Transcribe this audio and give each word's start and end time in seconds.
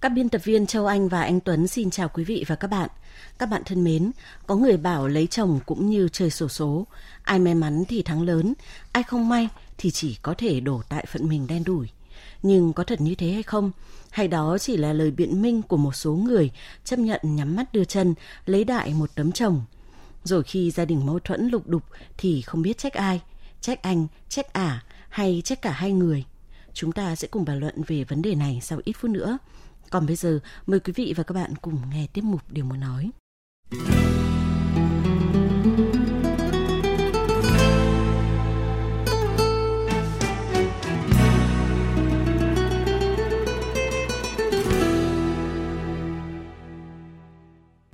Các 0.00 0.08
biên 0.08 0.28
tập 0.28 0.40
viên 0.44 0.66
Châu 0.66 0.86
Anh 0.86 1.08
và 1.08 1.22
anh 1.22 1.40
Tuấn 1.40 1.66
xin 1.66 1.90
chào 1.90 2.08
quý 2.08 2.24
vị 2.24 2.44
và 2.46 2.56
các 2.56 2.68
bạn. 2.68 2.88
Các 3.38 3.46
bạn 3.46 3.62
thân 3.64 3.84
mến, 3.84 4.10
có 4.46 4.56
người 4.56 4.76
bảo 4.76 5.08
lấy 5.08 5.26
chồng 5.26 5.60
cũng 5.66 5.90
như 5.90 6.08
chơi 6.08 6.30
sổ 6.30 6.48
số, 6.48 6.86
ai 7.22 7.38
may 7.38 7.54
mắn 7.54 7.84
thì 7.88 8.02
thắng 8.02 8.22
lớn, 8.22 8.54
ai 8.92 9.02
không 9.02 9.28
may 9.28 9.48
thì 9.78 9.90
chỉ 9.90 10.16
có 10.22 10.34
thể 10.38 10.60
đổ 10.60 10.82
tại 10.88 11.06
phận 11.06 11.28
mình 11.28 11.46
đen 11.46 11.64
đủi. 11.64 11.88
Nhưng 12.42 12.72
có 12.72 12.84
thật 12.84 13.00
như 13.00 13.14
thế 13.14 13.30
hay 13.32 13.42
không? 13.42 13.70
Hay 14.10 14.28
đó 14.28 14.58
chỉ 14.58 14.76
là 14.76 14.92
lời 14.92 15.10
biện 15.10 15.42
minh 15.42 15.62
của 15.62 15.76
một 15.76 15.92
số 15.92 16.12
người 16.12 16.50
chấp 16.84 16.98
nhận 16.98 17.20
nhắm 17.22 17.56
mắt 17.56 17.72
đưa 17.72 17.84
chân, 17.84 18.14
lấy 18.46 18.64
đại 18.64 18.94
một 18.94 19.10
tấm 19.14 19.32
chồng. 19.32 19.62
Rồi 20.24 20.42
khi 20.42 20.70
gia 20.70 20.84
đình 20.84 21.06
mâu 21.06 21.18
thuẫn 21.18 21.48
lục 21.48 21.68
đục 21.68 21.82
thì 22.18 22.42
không 22.42 22.62
biết 22.62 22.78
trách 22.78 22.94
ai, 22.94 23.20
trách 23.60 23.82
anh, 23.82 24.06
trách 24.28 24.52
ả 24.52 24.84
hay 25.08 25.42
trách 25.44 25.62
cả 25.62 25.70
hai 25.70 25.92
người. 25.92 26.24
Chúng 26.72 26.92
ta 26.92 27.16
sẽ 27.16 27.28
cùng 27.28 27.44
bàn 27.44 27.58
luận 27.58 27.82
về 27.86 28.04
vấn 28.04 28.22
đề 28.22 28.34
này 28.34 28.60
sau 28.62 28.80
ít 28.84 28.92
phút 28.92 29.10
nữa. 29.10 29.38
Còn 29.90 30.06
bây 30.06 30.16
giờ, 30.16 30.40
mời 30.66 30.80
quý 30.80 30.92
vị 30.96 31.14
và 31.16 31.22
các 31.22 31.34
bạn 31.34 31.54
cùng 31.62 31.78
nghe 31.90 32.06
tiếp 32.12 32.22
mục 32.24 32.40
Điều 32.48 32.64
muốn 32.64 32.80
nói. 32.80 33.10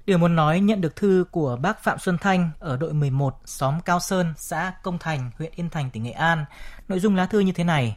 Điều 0.06 0.18
muốn 0.18 0.36
nói 0.36 0.60
nhận 0.60 0.80
được 0.80 0.96
thư 0.96 1.24
của 1.30 1.56
bác 1.62 1.84
Phạm 1.84 1.98
Xuân 1.98 2.18
Thanh 2.20 2.50
ở 2.58 2.76
đội 2.76 2.92
11, 2.92 3.34
xóm 3.44 3.80
Cao 3.84 4.00
Sơn, 4.00 4.34
xã 4.36 4.72
Công 4.82 4.98
Thành, 4.98 5.30
huyện 5.38 5.52
Yên 5.56 5.70
Thành, 5.70 5.90
tỉnh 5.90 6.02
Nghệ 6.02 6.10
An. 6.10 6.44
Nội 6.88 7.00
dung 7.00 7.16
lá 7.16 7.26
thư 7.26 7.40
như 7.40 7.52
thế 7.52 7.64
này. 7.64 7.96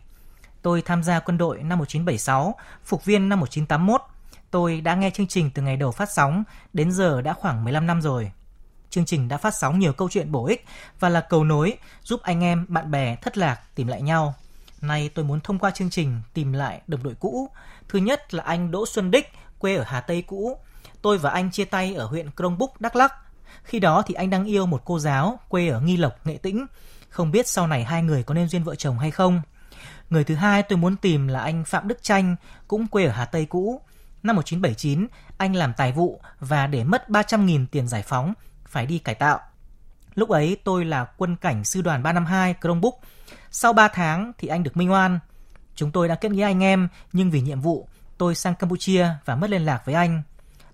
Tôi 0.61 0.81
tham 0.81 1.03
gia 1.03 1.19
quân 1.19 1.37
đội 1.37 1.63
năm 1.63 1.79
1976, 1.79 2.55
phục 2.83 3.05
viên 3.05 3.29
năm 3.29 3.39
1981. 3.39 4.01
Tôi 4.51 4.81
đã 4.81 4.95
nghe 4.95 5.09
chương 5.09 5.27
trình 5.27 5.51
từ 5.53 5.61
ngày 5.61 5.77
đầu 5.77 5.91
phát 5.91 6.09
sóng, 6.13 6.43
đến 6.73 6.91
giờ 6.91 7.21
đã 7.21 7.33
khoảng 7.33 7.63
15 7.63 7.87
năm 7.87 8.01
rồi. 8.01 8.31
Chương 8.89 9.05
trình 9.05 9.27
đã 9.27 9.37
phát 9.37 9.53
sóng 9.55 9.79
nhiều 9.79 9.93
câu 9.93 10.09
chuyện 10.09 10.31
bổ 10.31 10.45
ích 10.45 10.65
và 10.99 11.09
là 11.09 11.21
cầu 11.21 11.43
nối 11.43 11.77
giúp 12.03 12.21
anh 12.23 12.43
em, 12.43 12.65
bạn 12.69 12.91
bè 12.91 13.15
thất 13.15 13.37
lạc 13.37 13.61
tìm 13.75 13.87
lại 13.87 14.01
nhau. 14.01 14.33
Nay 14.81 15.09
tôi 15.15 15.25
muốn 15.25 15.39
thông 15.39 15.59
qua 15.59 15.71
chương 15.71 15.89
trình 15.89 16.21
tìm 16.33 16.53
lại 16.53 16.81
đồng 16.87 17.03
đội 17.03 17.15
cũ. 17.19 17.49
Thứ 17.89 17.99
nhất 17.99 18.33
là 18.33 18.43
anh 18.43 18.71
Đỗ 18.71 18.85
Xuân 18.85 19.11
Đích, 19.11 19.31
quê 19.59 19.75
ở 19.75 19.83
Hà 19.87 20.01
Tây 20.01 20.21
cũ. 20.21 20.57
Tôi 21.01 21.17
và 21.17 21.29
anh 21.29 21.51
chia 21.51 21.65
tay 21.65 21.93
ở 21.93 22.05
huyện 22.05 22.31
Krông 22.31 22.57
Búc, 22.57 22.81
Đắk 22.81 22.95
Lắk. 22.95 23.13
Khi 23.63 23.79
đó 23.79 24.03
thì 24.05 24.13
anh 24.13 24.29
đang 24.29 24.45
yêu 24.45 24.65
một 24.65 24.81
cô 24.85 24.99
giáo 24.99 25.39
quê 25.49 25.67
ở 25.67 25.79
Nghi 25.79 25.97
Lộc, 25.97 26.27
Nghệ 26.27 26.37
Tĩnh. 26.37 26.65
Không 27.09 27.31
biết 27.31 27.47
sau 27.47 27.67
này 27.67 27.83
hai 27.83 28.03
người 28.03 28.23
có 28.23 28.33
nên 28.33 28.47
duyên 28.47 28.63
vợ 28.63 28.75
chồng 28.75 28.99
hay 28.99 29.11
không. 29.11 29.41
Người 30.09 30.23
thứ 30.23 30.35
hai 30.35 30.63
tôi 30.63 30.77
muốn 30.77 30.95
tìm 30.95 31.27
là 31.27 31.39
anh 31.39 31.63
Phạm 31.65 31.87
Đức 31.87 32.03
Tranh, 32.03 32.35
cũng 32.67 32.87
quê 32.87 33.05
ở 33.05 33.11
Hà 33.11 33.25
Tây 33.25 33.45
cũ. 33.45 33.81
Năm 34.23 34.35
1979, 34.35 35.07
anh 35.37 35.55
làm 35.55 35.73
tài 35.77 35.91
vụ 35.91 36.21
và 36.39 36.67
để 36.67 36.83
mất 36.83 37.09
300.000 37.09 37.65
tiền 37.71 37.87
giải 37.87 38.03
phóng, 38.03 38.33
phải 38.65 38.85
đi 38.85 38.99
cải 38.99 39.15
tạo. 39.15 39.39
Lúc 40.15 40.29
ấy 40.29 40.57
tôi 40.63 40.85
là 40.85 41.05
quân 41.17 41.35
cảnh 41.35 41.63
sư 41.63 41.81
đoàn 41.81 42.03
352 42.03 42.53
Krông 42.61 42.81
Sau 43.51 43.73
3 43.73 43.87
tháng 43.87 44.31
thì 44.37 44.47
anh 44.47 44.63
được 44.63 44.77
minh 44.77 44.91
oan. 44.91 45.19
Chúng 45.75 45.91
tôi 45.91 46.07
đã 46.07 46.15
kết 46.15 46.31
nghĩa 46.31 46.43
anh 46.43 46.63
em, 46.63 46.87
nhưng 47.13 47.31
vì 47.31 47.41
nhiệm 47.41 47.61
vụ, 47.61 47.87
tôi 48.17 48.35
sang 48.35 48.55
Campuchia 48.55 49.07
và 49.25 49.35
mất 49.35 49.49
liên 49.49 49.65
lạc 49.65 49.85
với 49.85 49.95
anh. 49.95 50.21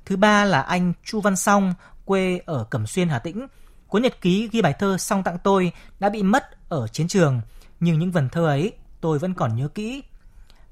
Thứ 0.05 0.17
ba 0.17 0.45
là 0.45 0.61
anh 0.61 0.93
Chu 1.03 1.21
Văn 1.21 1.35
Song, 1.35 1.73
quê 2.05 2.39
ở 2.45 2.63
Cẩm 2.69 2.87
Xuyên, 2.87 3.09
Hà 3.09 3.19
Tĩnh. 3.19 3.47
Cuốn 3.87 4.01
nhật 4.01 4.21
ký 4.21 4.49
ghi 4.51 4.61
bài 4.61 4.73
thơ 4.79 4.97
Song 4.97 5.23
tặng 5.23 5.37
tôi 5.43 5.71
đã 5.99 6.09
bị 6.09 6.23
mất 6.23 6.69
ở 6.69 6.87
chiến 6.87 7.07
trường, 7.07 7.41
nhưng 7.79 7.99
những 7.99 8.11
vần 8.11 8.29
thơ 8.29 8.45
ấy 8.45 8.73
tôi 9.01 9.19
vẫn 9.19 9.33
còn 9.33 9.55
nhớ 9.55 9.67
kỹ. 9.67 10.03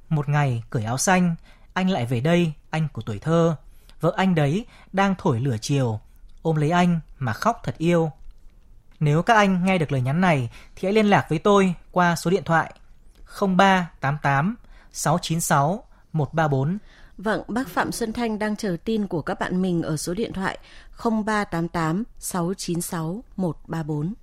Một 0.10 0.30
ngày 0.30 0.64
cởi 0.70 0.84
áo 0.84 0.98
xanh, 0.98 1.36
anh 1.74 1.90
lại 1.90 2.06
về 2.06 2.20
đây, 2.20 2.54
anh 2.70 2.88
của 2.94 3.02
tuổi 3.02 3.20
thơ. 3.20 3.56
Vợ 4.02 4.14
anh 4.18 4.36
đấy 4.36 4.66
đang 4.94 5.16
thổi 5.18 5.40
lửa 5.40 5.58
chiều, 5.62 6.00
ôm 6.42 6.56
lấy 6.56 6.72
anh 6.72 7.00
mà 7.20 7.34
khóc 7.34 7.62
thật 7.64 7.78
yêu. 7.78 8.12
Nếu 9.00 9.22
các 9.22 9.34
anh 9.34 9.66
nghe 9.66 9.78
được 9.78 9.92
lời 9.92 10.02
nhắn 10.02 10.22
này 10.22 10.50
thì 10.76 10.88
hãy 10.88 10.94
liên 10.94 11.06
lạc 11.06 11.26
với 11.30 11.40
tôi 11.40 11.74
qua 11.92 12.16
số 12.16 12.32
điện 12.32 12.44
thoại 12.44 12.74
0388 13.40 14.56
696 14.92 15.84
134. 16.14 16.78
Vâng, 17.18 17.44
bác 17.48 17.68
Phạm 17.68 17.92
Xuân 17.92 18.14
Thanh 18.14 18.40
đang 18.40 18.56
chờ 18.56 18.78
tin 18.86 19.08
của 19.08 19.22
các 19.22 19.40
bạn 19.40 19.62
mình 19.62 19.82
ở 19.82 19.98
số 19.98 20.14
điện 20.14 20.34
thoại 20.34 20.58
0388 21.04 22.04
696 22.20 23.24
134. 23.36 24.14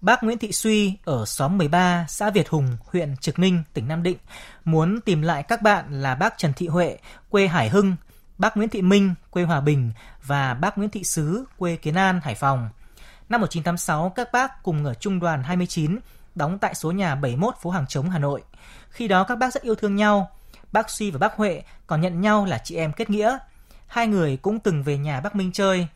Bác 0.00 0.22
Nguyễn 0.22 0.38
Thị 0.38 0.52
Suy 0.52 0.94
ở 1.04 1.24
xóm 1.26 1.58
13, 1.58 2.04
xã 2.08 2.30
Việt 2.30 2.48
Hùng, 2.48 2.76
huyện 2.84 3.16
Trực 3.16 3.38
Ninh, 3.38 3.62
tỉnh 3.72 3.88
Nam 3.88 4.02
Định 4.02 4.16
muốn 4.64 5.00
tìm 5.00 5.22
lại 5.22 5.42
các 5.42 5.62
bạn 5.62 6.02
là 6.02 6.14
bác 6.14 6.38
Trần 6.38 6.52
Thị 6.52 6.66
Huệ, 6.66 6.98
quê 7.30 7.46
Hải 7.46 7.68
Hưng, 7.68 7.96
bác 8.38 8.56
Nguyễn 8.56 8.68
Thị 8.68 8.82
Minh, 8.82 9.14
quê 9.30 9.42
Hòa 9.42 9.60
Bình 9.60 9.92
và 10.22 10.54
bác 10.54 10.78
Nguyễn 10.78 10.90
Thị 10.90 11.04
Sứ, 11.04 11.44
quê 11.58 11.76
Kiến 11.76 11.94
An, 11.94 12.20
Hải 12.24 12.34
Phòng. 12.34 12.68
Năm 13.28 13.40
1986, 13.40 14.12
các 14.16 14.32
bác 14.32 14.62
cùng 14.62 14.84
ở 14.84 14.94
Trung 14.94 15.20
đoàn 15.20 15.42
29, 15.42 15.98
đóng 16.34 16.58
tại 16.58 16.74
số 16.74 16.90
nhà 16.92 17.14
71 17.14 17.54
phố 17.62 17.70
Hàng 17.70 17.86
Trống, 17.86 18.10
Hà 18.10 18.18
Nội. 18.18 18.42
Khi 18.90 19.08
đó 19.08 19.24
các 19.24 19.38
bác 19.38 19.54
rất 19.54 19.62
yêu 19.62 19.74
thương 19.74 19.96
nhau. 19.96 20.30
Bác 20.72 20.90
Suy 20.90 21.10
và 21.10 21.18
bác 21.18 21.36
Huệ 21.36 21.62
còn 21.86 22.00
nhận 22.00 22.20
nhau 22.20 22.44
là 22.44 22.58
chị 22.64 22.76
em 22.76 22.92
kết 22.92 23.10
nghĩa. 23.10 23.38
Hai 23.86 24.06
người 24.06 24.36
cũng 24.36 24.60
từng 24.60 24.82
về 24.82 24.98
nhà 24.98 25.20
bác 25.20 25.36
Minh 25.36 25.52
chơi. 25.52 25.88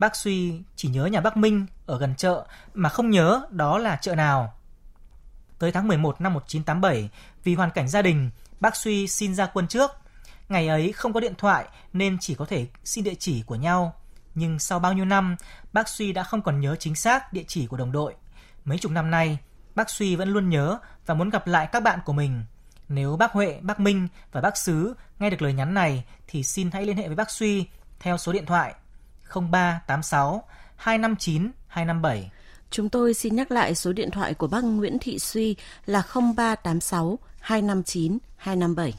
Bác 0.00 0.16
Suy 0.16 0.62
chỉ 0.76 0.88
nhớ 0.88 1.06
nhà 1.06 1.20
bác 1.20 1.36
Minh 1.36 1.66
ở 1.86 1.98
gần 1.98 2.14
chợ 2.14 2.46
mà 2.74 2.88
không 2.88 3.10
nhớ 3.10 3.42
đó 3.50 3.78
là 3.78 3.96
chợ 3.96 4.14
nào. 4.14 4.54
Tới 5.58 5.72
tháng 5.72 5.88
11 5.88 6.20
năm 6.20 6.34
1987, 6.34 7.10
vì 7.44 7.54
hoàn 7.54 7.70
cảnh 7.70 7.88
gia 7.88 8.02
đình, 8.02 8.30
bác 8.60 8.76
Suy 8.76 9.06
xin 9.06 9.34
ra 9.34 9.46
quân 9.46 9.68
trước. 9.68 9.90
Ngày 10.48 10.68
ấy 10.68 10.92
không 10.92 11.12
có 11.12 11.20
điện 11.20 11.34
thoại 11.38 11.64
nên 11.92 12.18
chỉ 12.20 12.34
có 12.34 12.44
thể 12.44 12.66
xin 12.84 13.04
địa 13.04 13.14
chỉ 13.14 13.42
của 13.42 13.54
nhau. 13.54 13.94
Nhưng 14.34 14.58
sau 14.58 14.78
bao 14.78 14.92
nhiêu 14.92 15.04
năm, 15.04 15.36
bác 15.72 15.88
Suy 15.88 16.12
đã 16.12 16.22
không 16.22 16.42
còn 16.42 16.60
nhớ 16.60 16.76
chính 16.76 16.94
xác 16.94 17.32
địa 17.32 17.44
chỉ 17.46 17.66
của 17.66 17.76
đồng 17.76 17.92
đội. 17.92 18.14
Mấy 18.64 18.78
chục 18.78 18.92
năm 18.92 19.10
nay, 19.10 19.38
bác 19.74 19.90
Suy 19.90 20.16
vẫn 20.16 20.28
luôn 20.28 20.50
nhớ 20.50 20.78
và 21.06 21.14
muốn 21.14 21.30
gặp 21.30 21.46
lại 21.46 21.68
các 21.72 21.82
bạn 21.82 21.98
của 22.04 22.12
mình. 22.12 22.44
Nếu 22.88 23.16
bác 23.16 23.32
Huệ, 23.32 23.58
bác 23.62 23.80
Minh 23.80 24.08
và 24.32 24.40
bác 24.40 24.56
Sứ 24.56 24.94
nghe 25.18 25.30
được 25.30 25.42
lời 25.42 25.52
nhắn 25.52 25.74
này 25.74 26.04
thì 26.26 26.42
xin 26.42 26.70
hãy 26.70 26.86
liên 26.86 26.96
hệ 26.96 27.06
với 27.06 27.16
bác 27.16 27.30
Suy 27.30 27.66
theo 28.00 28.18
số 28.18 28.32
điện 28.32 28.46
thoại 28.46 28.74
0386 29.34 30.42
259 30.76 31.50
257. 31.66 32.30
Chúng 32.70 32.88
tôi 32.88 33.14
xin 33.14 33.36
nhắc 33.36 33.50
lại 33.50 33.74
số 33.74 33.92
điện 33.92 34.10
thoại 34.10 34.34
của 34.34 34.46
bác 34.46 34.64
Nguyễn 34.64 34.98
Thị 34.98 35.18
Suy 35.18 35.56
là 35.86 36.02
0386 36.36 37.18
259 37.40 38.18
257. 38.36 38.94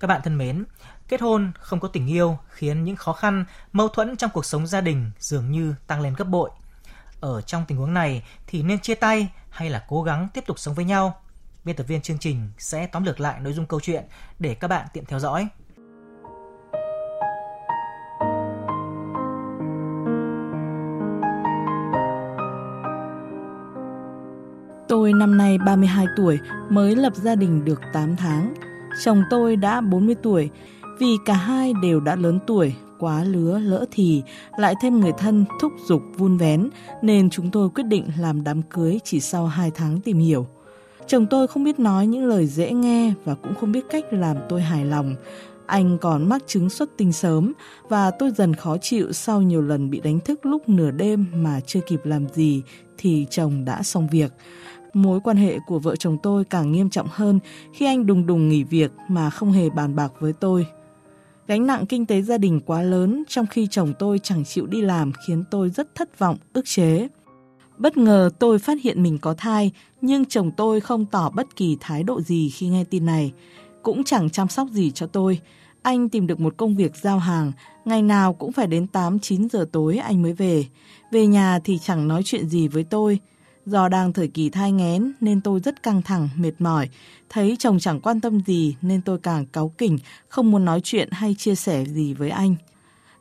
Các 0.00 0.06
bạn 0.06 0.20
thân 0.24 0.38
mến, 0.38 0.64
kết 1.08 1.20
hôn 1.20 1.52
không 1.60 1.80
có 1.80 1.88
tình 1.88 2.06
yêu 2.06 2.38
khiến 2.48 2.84
những 2.84 2.96
khó 2.96 3.12
khăn, 3.12 3.44
mâu 3.72 3.88
thuẫn 3.88 4.16
trong 4.16 4.30
cuộc 4.34 4.44
sống 4.44 4.66
gia 4.66 4.80
đình 4.80 5.10
dường 5.18 5.50
như 5.50 5.74
tăng 5.86 6.00
lên 6.00 6.14
gấp 6.14 6.24
bội. 6.24 6.50
Ở 7.20 7.40
trong 7.40 7.64
tình 7.68 7.78
huống 7.78 7.94
này 7.94 8.22
thì 8.46 8.62
nên 8.62 8.80
chia 8.80 8.94
tay 8.94 9.28
hay 9.50 9.70
là 9.70 9.84
cố 9.88 10.02
gắng 10.02 10.28
tiếp 10.34 10.44
tục 10.46 10.58
sống 10.58 10.74
với 10.74 10.84
nhau? 10.84 11.20
Biên 11.64 11.76
tập 11.76 11.84
viên 11.84 12.02
chương 12.02 12.18
trình 12.18 12.50
sẽ 12.58 12.86
tóm 12.86 13.04
lược 13.04 13.20
lại 13.20 13.40
nội 13.40 13.52
dung 13.52 13.66
câu 13.66 13.80
chuyện 13.80 14.04
để 14.38 14.54
các 14.54 14.68
bạn 14.68 14.86
tiện 14.92 15.04
theo 15.04 15.18
dõi. 15.18 15.48
Tôi 24.88 25.12
năm 25.12 25.38
nay 25.38 25.58
32 25.58 26.06
tuổi, 26.16 26.38
mới 26.70 26.96
lập 26.96 27.12
gia 27.16 27.34
đình 27.34 27.64
được 27.64 27.80
8 27.92 28.16
tháng. 28.16 28.54
Chồng 29.04 29.22
tôi 29.30 29.56
đã 29.56 29.80
40 29.80 30.14
tuổi, 30.22 30.50
vì 30.98 31.16
cả 31.24 31.34
hai 31.34 31.72
đều 31.82 32.00
đã 32.00 32.16
lớn 32.16 32.38
tuổi, 32.46 32.74
quá 32.98 33.24
lứa 33.24 33.58
lỡ 33.58 33.84
thì, 33.90 34.22
lại 34.56 34.74
thêm 34.82 35.00
người 35.00 35.12
thân 35.18 35.44
thúc 35.60 35.72
giục 35.86 36.02
vun 36.16 36.36
vén, 36.36 36.68
nên 37.02 37.30
chúng 37.30 37.50
tôi 37.50 37.70
quyết 37.70 37.84
định 37.84 38.04
làm 38.18 38.44
đám 38.44 38.62
cưới 38.62 38.98
chỉ 39.04 39.20
sau 39.20 39.46
2 39.46 39.70
tháng 39.74 40.00
tìm 40.00 40.18
hiểu. 40.18 40.46
Chồng 41.06 41.26
tôi 41.26 41.46
không 41.46 41.64
biết 41.64 41.78
nói 41.78 42.06
những 42.06 42.24
lời 42.24 42.46
dễ 42.46 42.72
nghe 42.72 43.12
và 43.24 43.34
cũng 43.34 43.54
không 43.54 43.72
biết 43.72 43.84
cách 43.90 44.04
làm 44.10 44.36
tôi 44.48 44.62
hài 44.62 44.84
lòng. 44.84 45.14
Anh 45.66 45.98
còn 45.98 46.28
mắc 46.28 46.42
chứng 46.46 46.70
xuất 46.70 46.90
tinh 46.96 47.12
sớm 47.12 47.52
và 47.88 48.10
tôi 48.10 48.30
dần 48.30 48.54
khó 48.54 48.76
chịu 48.78 49.12
sau 49.12 49.42
nhiều 49.42 49.62
lần 49.62 49.90
bị 49.90 50.00
đánh 50.00 50.20
thức 50.20 50.46
lúc 50.46 50.68
nửa 50.68 50.90
đêm 50.90 51.26
mà 51.34 51.60
chưa 51.66 51.80
kịp 51.80 52.00
làm 52.04 52.28
gì 52.28 52.62
thì 52.98 53.26
chồng 53.30 53.64
đã 53.64 53.82
xong 53.82 54.08
việc. 54.08 54.32
Mối 54.94 55.20
quan 55.20 55.36
hệ 55.36 55.58
của 55.66 55.78
vợ 55.78 55.96
chồng 55.96 56.18
tôi 56.22 56.44
càng 56.44 56.72
nghiêm 56.72 56.90
trọng 56.90 57.06
hơn 57.10 57.38
khi 57.72 57.86
anh 57.86 58.06
đùng 58.06 58.26
đùng 58.26 58.48
nghỉ 58.48 58.64
việc 58.64 58.90
mà 59.08 59.30
không 59.30 59.52
hề 59.52 59.70
bàn 59.70 59.96
bạc 59.96 60.12
với 60.20 60.32
tôi. 60.32 60.66
Gánh 61.48 61.66
nặng 61.66 61.86
kinh 61.86 62.06
tế 62.06 62.22
gia 62.22 62.38
đình 62.38 62.60
quá 62.66 62.82
lớn 62.82 63.24
trong 63.28 63.46
khi 63.46 63.66
chồng 63.70 63.92
tôi 63.98 64.18
chẳng 64.22 64.44
chịu 64.44 64.66
đi 64.66 64.80
làm 64.80 65.12
khiến 65.26 65.44
tôi 65.50 65.70
rất 65.70 65.94
thất 65.94 66.18
vọng, 66.18 66.36
ức 66.52 66.64
chế. 66.66 67.08
Bất 67.78 67.96
ngờ 67.96 68.30
tôi 68.38 68.58
phát 68.58 68.82
hiện 68.82 69.02
mình 69.02 69.18
có 69.18 69.34
thai, 69.34 69.72
nhưng 70.00 70.24
chồng 70.24 70.50
tôi 70.56 70.80
không 70.80 71.06
tỏ 71.06 71.30
bất 71.30 71.56
kỳ 71.56 71.76
thái 71.80 72.02
độ 72.02 72.20
gì 72.20 72.50
khi 72.50 72.68
nghe 72.68 72.84
tin 72.84 73.06
này. 73.06 73.32
Cũng 73.82 74.04
chẳng 74.04 74.30
chăm 74.30 74.48
sóc 74.48 74.68
gì 74.72 74.90
cho 74.90 75.06
tôi. 75.06 75.40
Anh 75.82 76.08
tìm 76.08 76.26
được 76.26 76.40
một 76.40 76.54
công 76.56 76.76
việc 76.76 76.96
giao 76.96 77.18
hàng, 77.18 77.52
ngày 77.84 78.02
nào 78.02 78.32
cũng 78.32 78.52
phải 78.52 78.66
đến 78.66 78.86
8-9 78.92 79.48
giờ 79.48 79.66
tối 79.72 79.96
anh 79.96 80.22
mới 80.22 80.32
về. 80.32 80.64
Về 81.12 81.26
nhà 81.26 81.58
thì 81.64 81.78
chẳng 81.78 82.08
nói 82.08 82.22
chuyện 82.24 82.48
gì 82.48 82.68
với 82.68 82.84
tôi. 82.84 83.18
Do 83.70 83.88
đang 83.88 84.12
thời 84.12 84.28
kỳ 84.28 84.50
thai 84.50 84.72
nghén 84.72 85.12
nên 85.20 85.40
tôi 85.40 85.60
rất 85.60 85.82
căng 85.82 86.02
thẳng, 86.02 86.28
mệt 86.36 86.52
mỏi. 86.58 86.88
Thấy 87.28 87.56
chồng 87.58 87.78
chẳng 87.78 88.00
quan 88.00 88.20
tâm 88.20 88.40
gì 88.46 88.76
nên 88.82 89.00
tôi 89.02 89.18
càng 89.18 89.46
cáu 89.46 89.68
kỉnh, 89.68 89.98
không 90.28 90.50
muốn 90.50 90.64
nói 90.64 90.80
chuyện 90.84 91.08
hay 91.12 91.34
chia 91.38 91.54
sẻ 91.54 91.84
gì 91.84 92.14
với 92.14 92.30
anh. 92.30 92.56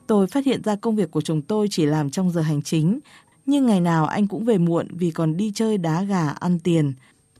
Tôi 0.07 0.27
phát 0.27 0.45
hiện 0.45 0.61
ra 0.63 0.75
công 0.75 0.95
việc 0.95 1.11
của 1.11 1.21
chồng 1.21 1.41
tôi 1.41 1.67
chỉ 1.71 1.85
làm 1.85 2.09
trong 2.09 2.31
giờ 2.31 2.41
hành 2.41 2.61
chính, 2.61 2.99
nhưng 3.45 3.65
ngày 3.65 3.81
nào 3.81 4.05
anh 4.05 4.27
cũng 4.27 4.45
về 4.45 4.57
muộn 4.57 4.87
vì 4.91 5.11
còn 5.11 5.37
đi 5.37 5.51
chơi 5.55 5.77
đá 5.77 6.03
gà 6.03 6.29
ăn 6.29 6.59
tiền. 6.59 6.93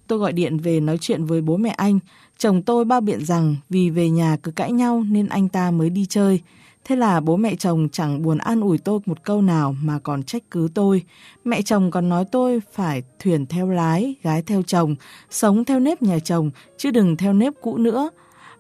Tôi 0.08 0.20
gọi 0.20 0.34
điện 0.34 0.58
về 0.58 0.80
nói 0.80 0.98
chuyện 1.02 1.26
với 1.26 1.42
bố 1.42 1.58
mẹ 1.58 1.70
anh. 1.70 2.00
Chồng 2.38 2.62
tôi 2.62 2.86
bao 2.86 3.02
biện 3.02 3.26
rằng 3.26 3.56
vì 3.70 3.90
về 3.90 4.10
nhà 4.10 4.38
cứ 4.44 4.52
cãi 4.52 4.72
nhau 4.72 5.04
nên 5.10 5.28
anh 5.28 5.50
ta 5.50 5.72
mới 5.72 5.90
đi 5.90 6.06
chơi. 6.06 6.42
Thế 6.88 6.96
là 6.96 7.20
bố 7.20 7.38
mẹ 7.38 7.56
chồng 7.56 7.88
chẳng 7.92 8.22
buồn 8.22 8.38
an 8.38 8.62
ủi 8.62 8.78
tôi 8.78 9.00
một 9.06 9.24
câu 9.24 9.42
nào 9.42 9.76
mà 9.84 10.00
còn 10.00 10.24
trách 10.24 10.44
cứ 10.52 10.70
tôi. 10.74 11.04
Mẹ 11.46 11.62
chồng 11.62 11.92
còn 11.92 12.10
nói 12.10 12.26
tôi 12.32 12.62
phải 12.74 13.04
thuyền 13.20 13.46
theo 13.46 13.70
lái, 13.70 14.16
gái 14.24 14.42
theo 14.42 14.62
chồng, 14.62 14.96
sống 15.30 15.66
theo 15.66 15.80
nếp 15.80 16.02
nhà 16.02 16.20
chồng, 16.20 16.52
chứ 16.78 16.92
đừng 16.92 17.18
theo 17.18 17.34
nếp 17.34 17.54
cũ 17.62 17.78
nữa. 17.78 18.10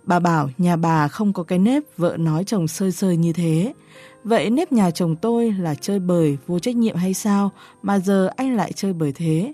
Bà 0.03 0.19
bảo 0.19 0.49
nhà 0.57 0.75
bà 0.75 1.07
không 1.07 1.33
có 1.33 1.43
cái 1.43 1.59
nếp 1.59 1.83
vợ 1.97 2.17
nói 2.19 2.43
chồng 2.43 2.67
sơi 2.67 2.91
sơi 2.91 3.17
như 3.17 3.33
thế. 3.33 3.73
Vậy 4.23 4.49
nếp 4.49 4.71
nhà 4.71 4.91
chồng 4.91 5.15
tôi 5.15 5.51
là 5.51 5.75
chơi 5.75 5.99
bời, 5.99 6.37
vô 6.47 6.59
trách 6.59 6.75
nhiệm 6.75 6.95
hay 6.95 7.13
sao 7.13 7.51
mà 7.81 7.99
giờ 7.99 8.29
anh 8.35 8.55
lại 8.55 8.73
chơi 8.73 8.93
bời 8.93 9.11
thế? 9.11 9.53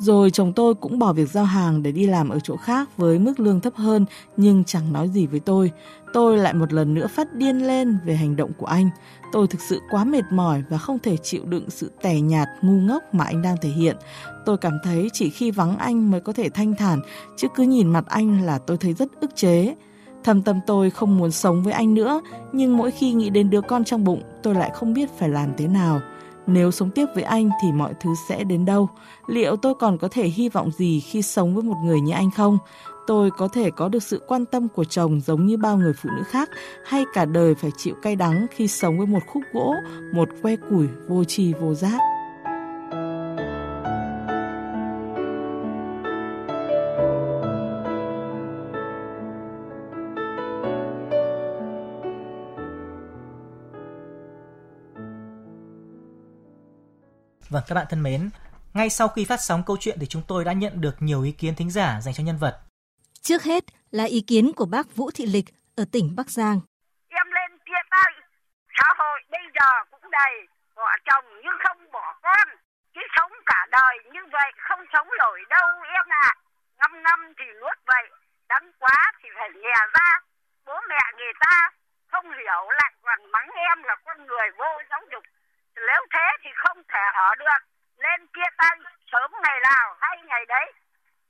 Rồi 0.00 0.30
chồng 0.30 0.52
tôi 0.52 0.74
cũng 0.74 0.98
bỏ 0.98 1.12
việc 1.12 1.30
giao 1.30 1.44
hàng 1.44 1.82
để 1.82 1.92
đi 1.92 2.06
làm 2.06 2.28
ở 2.28 2.38
chỗ 2.40 2.56
khác 2.56 2.96
với 2.96 3.18
mức 3.18 3.40
lương 3.40 3.60
thấp 3.60 3.74
hơn 3.76 4.04
nhưng 4.36 4.64
chẳng 4.64 4.92
nói 4.92 5.08
gì 5.08 5.26
với 5.26 5.40
tôi. 5.40 5.70
Tôi 6.12 6.38
lại 6.38 6.54
một 6.54 6.72
lần 6.72 6.94
nữa 6.94 7.06
phát 7.06 7.34
điên 7.34 7.66
lên 7.66 7.98
về 8.04 8.14
hành 8.16 8.36
động 8.36 8.50
của 8.58 8.66
anh. 8.66 8.90
Tôi 9.32 9.46
thực 9.46 9.60
sự 9.60 9.80
quá 9.90 10.04
mệt 10.04 10.24
mỏi 10.32 10.62
và 10.70 10.78
không 10.78 10.98
thể 10.98 11.16
chịu 11.16 11.44
đựng 11.44 11.70
sự 11.70 11.90
tẻ 12.02 12.20
nhạt, 12.20 12.48
ngu 12.62 12.80
ngốc 12.80 13.14
mà 13.14 13.24
anh 13.24 13.42
đang 13.42 13.56
thể 13.62 13.68
hiện. 13.68 13.96
Tôi 14.46 14.56
cảm 14.58 14.78
thấy 14.84 15.08
chỉ 15.12 15.30
khi 15.30 15.50
vắng 15.50 15.78
anh 15.78 16.10
mới 16.10 16.20
có 16.20 16.32
thể 16.32 16.48
thanh 16.48 16.74
thản, 16.74 17.00
chứ 17.36 17.48
cứ 17.54 17.62
nhìn 17.62 17.88
mặt 17.88 18.04
anh 18.08 18.42
là 18.42 18.58
tôi 18.58 18.76
thấy 18.76 18.92
rất 18.92 19.08
ức 19.20 19.36
chế. 19.36 19.74
Thầm 20.24 20.42
tâm 20.42 20.60
tôi 20.66 20.90
không 20.90 21.18
muốn 21.18 21.30
sống 21.30 21.62
với 21.62 21.72
anh 21.72 21.94
nữa, 21.94 22.20
nhưng 22.52 22.76
mỗi 22.76 22.90
khi 22.90 23.12
nghĩ 23.12 23.30
đến 23.30 23.50
đứa 23.50 23.60
con 23.60 23.84
trong 23.84 24.04
bụng, 24.04 24.22
tôi 24.42 24.54
lại 24.54 24.70
không 24.74 24.94
biết 24.94 25.10
phải 25.18 25.28
làm 25.28 25.50
thế 25.56 25.66
nào. 25.66 26.00
Nếu 26.52 26.70
sống 26.70 26.90
tiếp 26.90 27.06
với 27.14 27.24
anh 27.24 27.50
thì 27.62 27.72
mọi 27.72 27.94
thứ 28.00 28.10
sẽ 28.28 28.44
đến 28.44 28.64
đâu? 28.64 28.88
Liệu 29.26 29.56
tôi 29.56 29.74
còn 29.74 29.98
có 29.98 30.08
thể 30.08 30.28
hy 30.28 30.48
vọng 30.48 30.70
gì 30.78 31.00
khi 31.00 31.22
sống 31.22 31.54
với 31.54 31.62
một 31.62 31.76
người 31.84 32.00
như 32.00 32.12
anh 32.12 32.30
không? 32.30 32.58
Tôi 33.06 33.30
có 33.30 33.48
thể 33.48 33.70
có 33.70 33.88
được 33.88 34.02
sự 34.02 34.22
quan 34.28 34.44
tâm 34.44 34.68
của 34.68 34.84
chồng 34.84 35.20
giống 35.20 35.46
như 35.46 35.56
bao 35.56 35.76
người 35.76 35.92
phụ 35.92 36.10
nữ 36.16 36.22
khác 36.22 36.50
hay 36.84 37.04
cả 37.14 37.24
đời 37.24 37.54
phải 37.54 37.70
chịu 37.76 37.94
cay 38.02 38.16
đắng 38.16 38.46
khi 38.50 38.68
sống 38.68 38.98
với 38.98 39.06
một 39.06 39.20
khúc 39.26 39.42
gỗ, 39.52 39.74
một 40.14 40.28
que 40.42 40.56
củi 40.56 40.88
vô 41.08 41.24
tri 41.24 41.52
vô 41.52 41.74
giác? 41.74 42.19
Vâng, 57.50 57.62
các 57.68 57.74
bạn 57.74 57.86
thân 57.90 58.02
mến, 58.02 58.30
ngay 58.74 58.90
sau 58.90 59.08
khi 59.08 59.24
phát 59.24 59.40
sóng 59.40 59.62
câu 59.66 59.76
chuyện 59.80 59.96
thì 60.00 60.06
chúng 60.06 60.22
tôi 60.28 60.44
đã 60.44 60.52
nhận 60.52 60.80
được 60.80 60.94
nhiều 60.98 61.22
ý 61.22 61.32
kiến 61.32 61.54
thính 61.54 61.70
giả 61.70 62.00
dành 62.00 62.14
cho 62.14 62.22
nhân 62.24 62.38
vật. 62.40 62.60
Trước 63.20 63.42
hết 63.42 63.64
là 63.90 64.04
ý 64.04 64.20
kiến 64.30 64.52
của 64.56 64.66
bác 64.66 64.96
Vũ 64.96 65.10
Thị 65.14 65.26
Lịch 65.26 65.48
ở 65.76 65.84
tỉnh 65.92 66.06
Bắc 66.16 66.28
Giang. 66.30 66.60
Em 67.08 67.26
lên 67.36 67.50
chia 67.66 67.82
tay, 67.90 68.12
xã 68.78 68.88
hội 68.98 69.18
bây 69.30 69.44
giờ 69.56 69.70
cũng 69.90 70.10
đầy, 70.10 70.34
bỏ 70.76 70.90
chồng 71.08 71.24
nhưng 71.44 71.56
không 71.64 71.78
bỏ 71.92 72.06
con. 72.22 72.48
Chứ 72.94 73.00
sống 73.16 73.32
cả 73.46 73.66
đời 73.70 73.94
như 74.12 74.20
vậy 74.32 74.50
không 74.68 74.82
sống 74.92 75.08
nổi 75.18 75.38
đâu 75.48 75.68
em 75.98 76.06
ạ. 76.08 76.28
À. 76.30 76.38
Ngâm 76.78 76.92
ngâm 77.02 77.20
thì 77.38 77.44
nuốt 77.60 77.78
vậy, 77.86 78.06
đắng 78.48 78.66
quá 78.78 78.98
thì 79.22 79.28
phải 79.36 79.50
nhè 79.62 79.78
ra. 79.94 80.08
Bố 80.66 80.74
mẹ 80.88 81.02
người 81.18 81.34
ta 81.40 81.56
không 82.12 82.26
hiểu 82.38 82.62
lại 82.78 82.92
còn 83.02 83.20
mắng 83.32 83.48
em 83.54 83.78
là 83.88 83.94
con 84.04 84.18
người 84.26 84.48
vô 84.58 84.70
giáo 84.90 85.02
dục 85.12 85.24
nếu 85.88 86.02
thế 86.14 86.26
thì 86.42 86.50
không 86.62 86.78
thể 86.92 87.04
ở 87.28 87.30
được. 87.38 87.60
Nên 88.04 88.18
chia 88.34 88.50
tay, 88.58 88.76
sớm 89.12 89.30
ngày 89.42 89.58
nào 89.70 89.86
hay 90.00 90.16
ngày 90.28 90.44
đấy. 90.48 90.66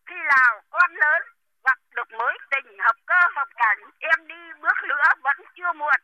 Khi 0.07 0.19
nào 0.35 0.53
con 0.71 0.91
lớn, 1.03 1.23
gặp 1.65 1.79
được 1.97 2.09
mới 2.19 2.35
tình 2.51 2.79
hợp 2.79 2.97
cơ, 3.07 3.21
hợp 3.37 3.49
cảnh, 3.57 3.79
em 3.99 4.29
đi 4.29 4.41
bước 4.63 4.79
nữa 4.89 5.07
vẫn 5.23 5.37
chưa 5.57 5.73
muộn. 5.79 6.01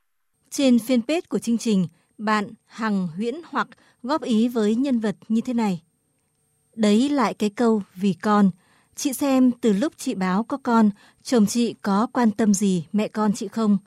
Trên 0.50 0.76
fanpage 0.76 1.28
của 1.28 1.38
chương 1.38 1.58
trình, 1.58 1.88
bạn 2.18 2.44
Hằng, 2.66 3.08
Huyễn 3.16 3.34
hoặc 3.50 3.68
góp 4.02 4.22
ý 4.22 4.48
với 4.48 4.74
nhân 4.74 5.00
vật 5.00 5.16
như 5.28 5.40
thế 5.46 5.52
này. 5.52 5.82
Đấy 6.74 7.08
lại 7.08 7.34
cái 7.38 7.50
câu 7.56 7.82
vì 7.94 8.14
con. 8.22 8.50
Chị 8.94 9.12
xem 9.12 9.50
từ 9.62 9.72
lúc 9.72 9.92
chị 9.96 10.14
báo 10.14 10.44
có 10.48 10.58
con, 10.62 10.90
chồng 11.22 11.46
chị 11.46 11.74
có 11.82 12.06
quan 12.12 12.30
tâm 12.30 12.54
gì 12.54 12.86
mẹ 12.92 13.08
con 13.08 13.32
chị 13.34 13.48
không? 13.48 13.78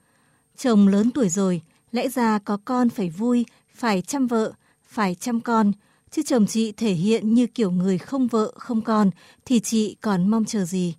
Chồng 0.56 0.88
lớn 0.88 1.12
tuổi 1.14 1.30
rồi, 1.30 1.62
lẽ 1.92 2.08
ra 2.08 2.40
có 2.46 2.58
con 2.66 2.90
phải 2.90 3.10
vui 3.10 3.46
phải 3.80 4.02
chăm 4.02 4.28
vợ, 4.28 4.54
phải 4.84 5.16
chăm 5.16 5.42
con, 5.42 5.72
chứ 6.12 6.22
chồng 6.26 6.48
chị 6.48 6.72
thể 6.72 6.92
hiện 6.92 7.34
như 7.34 7.48
kiểu 7.48 7.72
người 7.72 7.98
không 7.98 8.28
vợ, 8.28 8.54
không 8.58 8.82
con, 8.82 9.12
thì 9.46 9.60
chị 9.60 9.96
còn 10.02 10.28
mong 10.28 10.46
chờ 10.46 10.66
gì. 10.66 10.96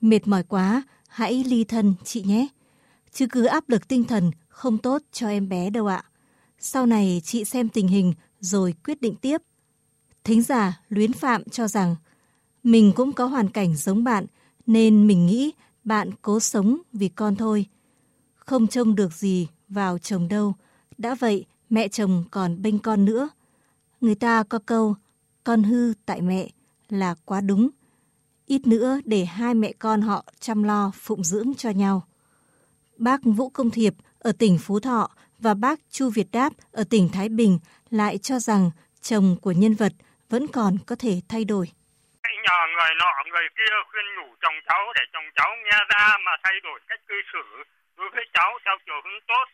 Mệt 0.00 0.26
mỏi 0.26 0.42
quá, 0.42 0.82
hãy 1.08 1.44
ly 1.44 1.64
thân 1.64 1.94
chị 2.04 2.22
nhé. 2.22 2.46
Chứ 3.12 3.26
cứ 3.30 3.44
áp 3.44 3.68
lực 3.68 3.88
tinh 3.88 4.04
thần 4.04 4.30
không 4.48 4.78
tốt 4.78 5.02
cho 5.12 5.28
em 5.28 5.48
bé 5.48 5.70
đâu 5.70 5.86
ạ. 5.86 6.04
Sau 6.58 6.86
này 6.86 7.22
chị 7.24 7.44
xem 7.44 7.68
tình 7.68 7.88
hình 7.88 8.12
rồi 8.40 8.74
quyết 8.84 9.00
định 9.00 9.14
tiếp. 9.14 9.42
Thính 10.24 10.42
giả 10.42 10.80
Luyến 10.88 11.12
Phạm 11.12 11.44
cho 11.44 11.68
rằng 11.68 11.96
mình 12.62 12.92
cũng 12.96 13.12
có 13.12 13.26
hoàn 13.26 13.48
cảnh 13.48 13.76
giống 13.76 14.04
bạn 14.04 14.26
nên 14.66 15.06
mình 15.06 15.26
nghĩ 15.26 15.52
bạn 15.84 16.10
cố 16.22 16.40
sống 16.40 16.78
vì 16.92 17.08
con 17.08 17.36
thôi. 17.36 17.66
Không 18.34 18.66
trông 18.66 18.94
được 18.94 19.12
gì 19.12 19.48
vào 19.68 19.98
chồng 19.98 20.28
đâu. 20.28 20.54
Đã 20.98 21.14
vậy, 21.14 21.46
mẹ 21.70 21.88
chồng 21.88 22.24
còn 22.30 22.62
bênh 22.62 22.78
con 22.78 23.04
nữa. 23.04 23.28
Người 24.00 24.14
ta 24.14 24.42
có 24.48 24.58
câu, 24.66 24.94
con 25.44 25.62
hư 25.62 25.92
tại 26.06 26.20
mẹ 26.20 26.46
là 26.88 27.14
quá 27.24 27.40
đúng. 27.40 27.70
Ít 28.46 28.66
nữa 28.66 29.00
để 29.04 29.24
hai 29.24 29.54
mẹ 29.54 29.72
con 29.78 30.00
họ 30.00 30.24
chăm 30.40 30.62
lo 30.62 30.92
phụng 30.94 31.24
dưỡng 31.24 31.54
cho 31.58 31.70
nhau. 31.70 32.06
Bác 32.96 33.20
Vũ 33.24 33.48
Công 33.48 33.70
Thiệp 33.70 33.94
ở 34.18 34.32
tỉnh 34.38 34.58
Phú 34.58 34.80
Thọ 34.80 35.10
và 35.38 35.54
bác 35.54 35.78
Chu 35.90 36.10
Việt 36.14 36.26
Đáp 36.32 36.50
ở 36.72 36.84
tỉnh 36.90 37.08
Thái 37.14 37.28
Bình 37.28 37.58
lại 37.90 38.18
cho 38.18 38.38
rằng 38.38 38.70
chồng 39.00 39.36
của 39.42 39.52
nhân 39.52 39.74
vật 39.74 39.92
vẫn 40.30 40.46
còn 40.52 40.76
có 40.86 40.96
thể 40.98 41.14
thay 41.28 41.44
đổi. 41.44 41.66
Nhờ 42.46 42.60
người 42.74 42.92
nọ 43.00 43.12
người 43.30 43.48
kia 43.56 43.74
khuyên 43.90 44.06
nhủ 44.16 44.28
chồng 44.42 44.58
cháu 44.68 44.82
để 44.96 45.02
chồng 45.12 45.28
cháu 45.36 45.50
nghe 45.64 45.78
ra 45.90 46.16
mà 46.26 46.32
thay 46.44 46.54
đổi 46.62 46.80
cách 46.88 47.00
cư 47.08 47.14
xử 47.32 47.44
đối 47.96 48.08
với 48.14 48.24
cháu 48.34 48.50
theo 48.64 48.76
chiều 48.86 48.98
hướng 49.04 49.20
tốt 49.28 49.46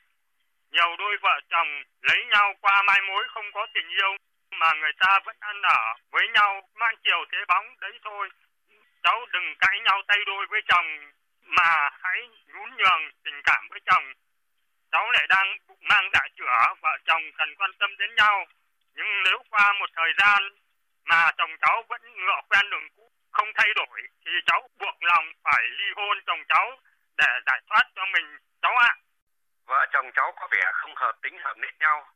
nhiều 0.72 0.96
đôi 0.98 1.16
vợ 1.22 1.40
chồng 1.48 1.82
lấy 2.02 2.24
nhau 2.24 2.54
qua 2.60 2.82
mai 2.82 3.00
mối 3.08 3.24
không 3.28 3.52
có 3.52 3.66
tình 3.74 3.88
yêu, 3.88 4.16
mà 4.50 4.72
người 4.80 4.92
ta 4.98 5.18
vẫn 5.24 5.36
ăn 5.40 5.62
ở 5.62 5.94
với 6.10 6.28
nhau 6.28 6.68
man 6.74 6.94
chiều 7.04 7.24
thế 7.32 7.38
bóng 7.48 7.80
đấy 7.80 7.98
thôi. 8.04 8.28
Cháu 9.02 9.26
đừng 9.32 9.54
cãi 9.60 9.80
nhau 9.84 10.02
tay 10.08 10.18
đôi 10.26 10.46
với 10.46 10.60
chồng, 10.68 11.12
mà 11.42 11.90
hãy 12.02 12.28
nhún 12.46 12.76
nhường 12.76 13.10
tình 13.24 13.40
cảm 13.44 13.68
với 13.70 13.80
chồng. 13.86 14.12
Cháu 14.92 15.10
lại 15.10 15.26
đang 15.28 15.56
mang 15.80 16.10
dạ 16.12 16.20
chữa 16.36 16.74
vợ 16.82 16.98
chồng 17.04 17.22
cần 17.38 17.54
quan 17.58 17.70
tâm 17.78 17.96
đến 17.98 18.14
nhau. 18.14 18.46
Nhưng 18.94 19.22
nếu 19.22 19.42
qua 19.50 19.72
một 19.72 19.90
thời 19.96 20.12
gian 20.18 20.42
mà 21.04 21.30
chồng 21.38 21.56
cháu 21.60 21.84
vẫn 21.88 22.00
ngựa 22.16 22.40
quen 22.48 22.70
đường 22.70 22.88
cũ, 22.96 23.12
không 23.32 23.52
thay 23.54 23.68
đổi, 23.74 24.00
thì 24.24 24.30
cháu 24.46 24.68
buộc 24.78 25.02
lòng 25.02 25.32
phải 25.44 25.62
ly 25.64 25.84
hôn 25.96 26.20
chồng 26.26 26.42
cháu 26.48 26.78
để 27.16 27.40
giải 27.46 27.60
thoát 27.68 27.82
cho 27.96 28.06
mình 28.06 28.38
chồng 30.02 30.12
cháu 30.12 30.32
có 30.36 30.48
vẻ 30.50 30.70
không 30.74 30.94
hợp 30.96 31.12
tính, 31.22 31.38
hợp 31.38 31.56
nết 31.58 31.80
nhau. 31.80 32.08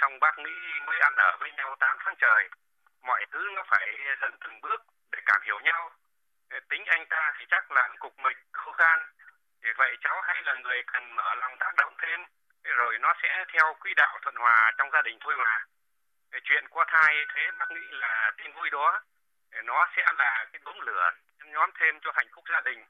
Xong 0.00 0.18
bác 0.20 0.38
nghĩ 0.38 0.80
mới 0.86 1.00
ăn 1.00 1.14
ở 1.16 1.36
với 1.40 1.52
nhau 1.52 1.76
8 1.80 1.96
tháng 2.00 2.14
trời. 2.18 2.48
Mọi 3.02 3.26
thứ 3.32 3.50
nó 3.56 3.62
phải 3.66 3.98
dần 4.20 4.36
từng 4.40 4.60
bước 4.60 4.82
để 5.12 5.18
cảm 5.26 5.40
hiểu 5.42 5.60
nhau. 5.60 5.90
Tính 6.68 6.84
anh 6.86 7.06
ta 7.06 7.32
thì 7.38 7.46
chắc 7.50 7.70
là 7.72 7.88
cục 7.98 8.18
mịch, 8.18 8.36
khô 8.52 8.72
khan. 8.72 9.00
Vậy 9.76 9.96
cháu 10.00 10.20
hãy 10.20 10.42
là 10.42 10.54
người 10.54 10.82
cần 10.92 11.16
mở 11.16 11.34
lòng 11.34 11.56
tác 11.58 11.74
động 11.76 11.94
thêm. 11.98 12.24
Rồi 12.64 12.98
nó 12.98 13.14
sẽ 13.22 13.44
theo 13.48 13.74
quỹ 13.80 13.94
đạo 13.94 14.18
thuận 14.22 14.34
hòa 14.36 14.72
trong 14.78 14.90
gia 14.90 15.02
đình 15.02 15.18
thôi 15.20 15.34
mà. 15.36 15.60
Chuyện 16.44 16.68
qua 16.68 16.84
thai 16.88 17.14
thế 17.34 17.50
bác 17.58 17.70
nghĩ 17.70 17.86
là 17.90 18.32
tin 18.36 18.52
vui 18.52 18.70
đó. 18.70 19.00
Nó 19.64 19.88
sẽ 19.96 20.12
là 20.18 20.46
cái 20.52 20.60
đốm 20.64 20.80
lửa 20.80 21.10
nhóm 21.44 21.70
thêm 21.80 22.00
cho 22.00 22.12
hạnh 22.14 22.28
phúc 22.34 22.44
gia 22.52 22.60
đình. 22.60 22.84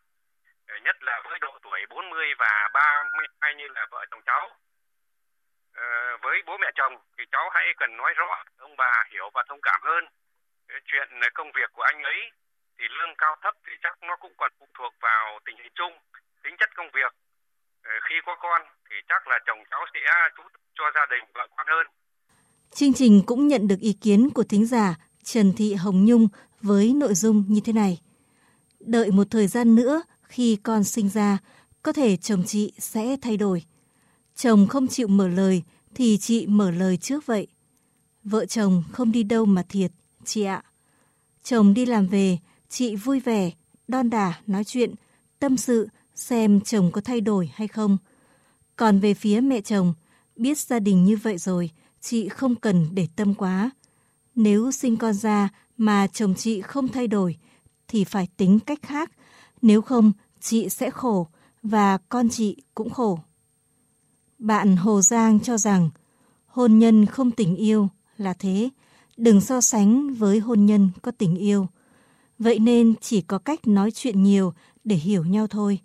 Ờ, 0.68 0.74
nhất 0.84 0.96
là 1.02 1.22
với 1.24 1.38
độ 1.38 1.58
tuổi 1.62 1.80
40 1.90 2.26
và 2.38 2.68
32 2.74 3.54
như 3.54 3.68
là 3.68 3.86
vợ 3.90 4.04
chồng 4.10 4.22
cháu. 4.26 4.50
Ờ, 5.74 6.16
với 6.22 6.42
bố 6.46 6.58
mẹ 6.60 6.70
chồng 6.74 6.94
thì 7.18 7.24
cháu 7.32 7.50
hãy 7.54 7.64
cần 7.76 7.96
nói 7.96 8.14
rõ 8.16 8.44
ông 8.58 8.76
bà 8.76 9.04
hiểu 9.12 9.30
và 9.34 9.42
thông 9.48 9.60
cảm 9.62 9.80
hơn. 9.84 10.04
Chuyện 10.84 11.08
công 11.34 11.52
việc 11.52 11.70
của 11.72 11.82
anh 11.82 12.02
ấy 12.02 12.20
thì 12.78 12.84
lương 12.90 13.14
cao 13.18 13.36
thấp 13.42 13.54
thì 13.66 13.72
chắc 13.82 14.02
nó 14.02 14.16
cũng 14.16 14.32
còn 14.36 14.50
phụ 14.58 14.66
thuộc 14.78 14.92
vào 15.00 15.38
tình 15.44 15.56
hình 15.56 15.72
chung 15.74 15.92
tính 16.44 16.56
chất 16.58 16.68
công 16.76 16.90
việc. 16.94 17.12
Ờ, 17.82 17.92
khi 18.08 18.14
có 18.26 18.36
con 18.42 18.62
thì 18.90 18.96
chắc 19.08 19.28
là 19.28 19.38
chồng 19.46 19.58
cháu 19.70 19.86
sẽ 19.94 20.00
chú 20.36 20.42
cho 20.74 20.84
gia 20.94 21.06
đình 21.10 21.24
vợ 21.34 21.48
con 21.56 21.66
hơn. 21.68 21.86
Chương 22.70 22.94
trình 22.94 23.22
cũng 23.26 23.48
nhận 23.48 23.68
được 23.68 23.80
ý 23.80 23.92
kiến 24.02 24.28
của 24.34 24.44
thính 24.50 24.66
giả 24.66 24.94
Trần 25.24 25.52
Thị 25.58 25.74
Hồng 25.74 26.04
Nhung 26.04 26.28
với 26.60 26.92
nội 26.96 27.14
dung 27.14 27.44
như 27.48 27.60
thế 27.64 27.72
này. 27.72 27.98
Đợi 28.80 29.10
một 29.10 29.24
thời 29.30 29.46
gian 29.46 29.74
nữa, 29.74 30.02
khi 30.24 30.56
con 30.56 30.84
sinh 30.84 31.08
ra, 31.08 31.38
có 31.82 31.92
thể 31.92 32.16
chồng 32.16 32.44
chị 32.46 32.72
sẽ 32.78 33.16
thay 33.22 33.36
đổi. 33.36 33.62
Chồng 34.36 34.66
không 34.66 34.88
chịu 34.88 35.08
mở 35.08 35.28
lời 35.28 35.62
thì 35.94 36.18
chị 36.18 36.46
mở 36.46 36.70
lời 36.70 36.96
trước 36.96 37.26
vậy. 37.26 37.46
Vợ 38.24 38.46
chồng 38.46 38.82
không 38.92 39.12
đi 39.12 39.22
đâu 39.22 39.44
mà 39.44 39.62
thiệt, 39.68 39.92
chị 40.24 40.42
ạ. 40.42 40.62
Chồng 41.42 41.74
đi 41.74 41.86
làm 41.86 42.06
về, 42.06 42.38
chị 42.68 42.96
vui 42.96 43.20
vẻ, 43.20 43.50
đon 43.88 44.10
đả 44.10 44.40
nói 44.46 44.64
chuyện, 44.64 44.94
tâm 45.38 45.56
sự 45.56 45.88
xem 46.14 46.60
chồng 46.60 46.90
có 46.92 47.00
thay 47.00 47.20
đổi 47.20 47.50
hay 47.54 47.68
không. 47.68 47.96
Còn 48.76 49.00
về 49.00 49.14
phía 49.14 49.40
mẹ 49.40 49.60
chồng, 49.60 49.94
biết 50.36 50.58
gia 50.58 50.78
đình 50.78 51.04
như 51.04 51.16
vậy 51.16 51.38
rồi, 51.38 51.70
chị 52.00 52.28
không 52.28 52.54
cần 52.54 52.88
để 52.92 53.08
tâm 53.16 53.34
quá. 53.34 53.70
Nếu 54.34 54.72
sinh 54.72 54.96
con 54.96 55.14
ra 55.14 55.48
mà 55.76 56.06
chồng 56.06 56.34
chị 56.34 56.60
không 56.60 56.88
thay 56.88 57.06
đổi, 57.06 57.36
thì 57.88 58.04
phải 58.04 58.28
tính 58.36 58.60
cách 58.60 58.78
khác. 58.82 59.10
Nếu 59.64 59.82
không, 59.82 60.12
chị 60.40 60.68
sẽ 60.68 60.90
khổ 60.90 61.26
và 61.62 61.98
con 62.08 62.28
chị 62.28 62.56
cũng 62.74 62.90
khổ. 62.90 63.18
Bạn 64.38 64.76
Hồ 64.76 65.02
Giang 65.02 65.40
cho 65.40 65.58
rằng 65.58 65.90
hôn 66.46 66.78
nhân 66.78 67.06
không 67.06 67.30
tình 67.30 67.56
yêu 67.56 67.88
là 68.16 68.34
thế, 68.34 68.68
đừng 69.16 69.40
so 69.40 69.60
sánh 69.60 70.14
với 70.14 70.38
hôn 70.38 70.66
nhân 70.66 70.90
có 71.02 71.12
tình 71.18 71.36
yêu. 71.36 71.66
Vậy 72.38 72.58
nên 72.58 72.94
chỉ 73.00 73.20
có 73.20 73.38
cách 73.38 73.66
nói 73.66 73.90
chuyện 73.90 74.22
nhiều 74.22 74.52
để 74.84 74.96
hiểu 74.96 75.24
nhau 75.24 75.46
thôi. 75.46 75.78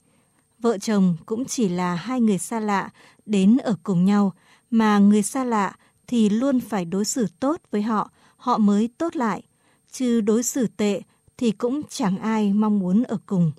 Vợ 0.60 0.78
chồng 0.78 1.16
cũng 1.26 1.46
chỉ 1.46 1.70
là 1.70 1.96
hai 1.96 2.22
người 2.22 2.38
xa 2.38 2.60
lạ 2.60 2.90
đến 3.26 3.58
ở 3.58 3.76
cùng 3.84 4.06
nhau, 4.06 4.34
mà 4.72 5.00
người 5.00 5.24
xa 5.24 5.44
lạ 5.44 5.76
thì 6.08 6.30
luôn 6.30 6.60
phải 6.60 6.86
đối 6.86 7.06
xử 7.06 7.28
tốt 7.40 7.62
với 7.72 7.82
họ, 7.82 8.12
họ 8.38 8.58
mới 8.58 8.90
tốt 8.98 9.16
lại. 9.16 9.44
Chứ 9.92 10.22
đối 10.22 10.44
xử 10.44 10.68
tệ 10.68 11.02
thì 11.38 11.52
cũng 11.52 11.82
chẳng 11.90 12.18
ai 12.18 12.54
mong 12.54 12.80
muốn 12.80 13.04
ở 13.04 13.18
cùng. 13.26 13.52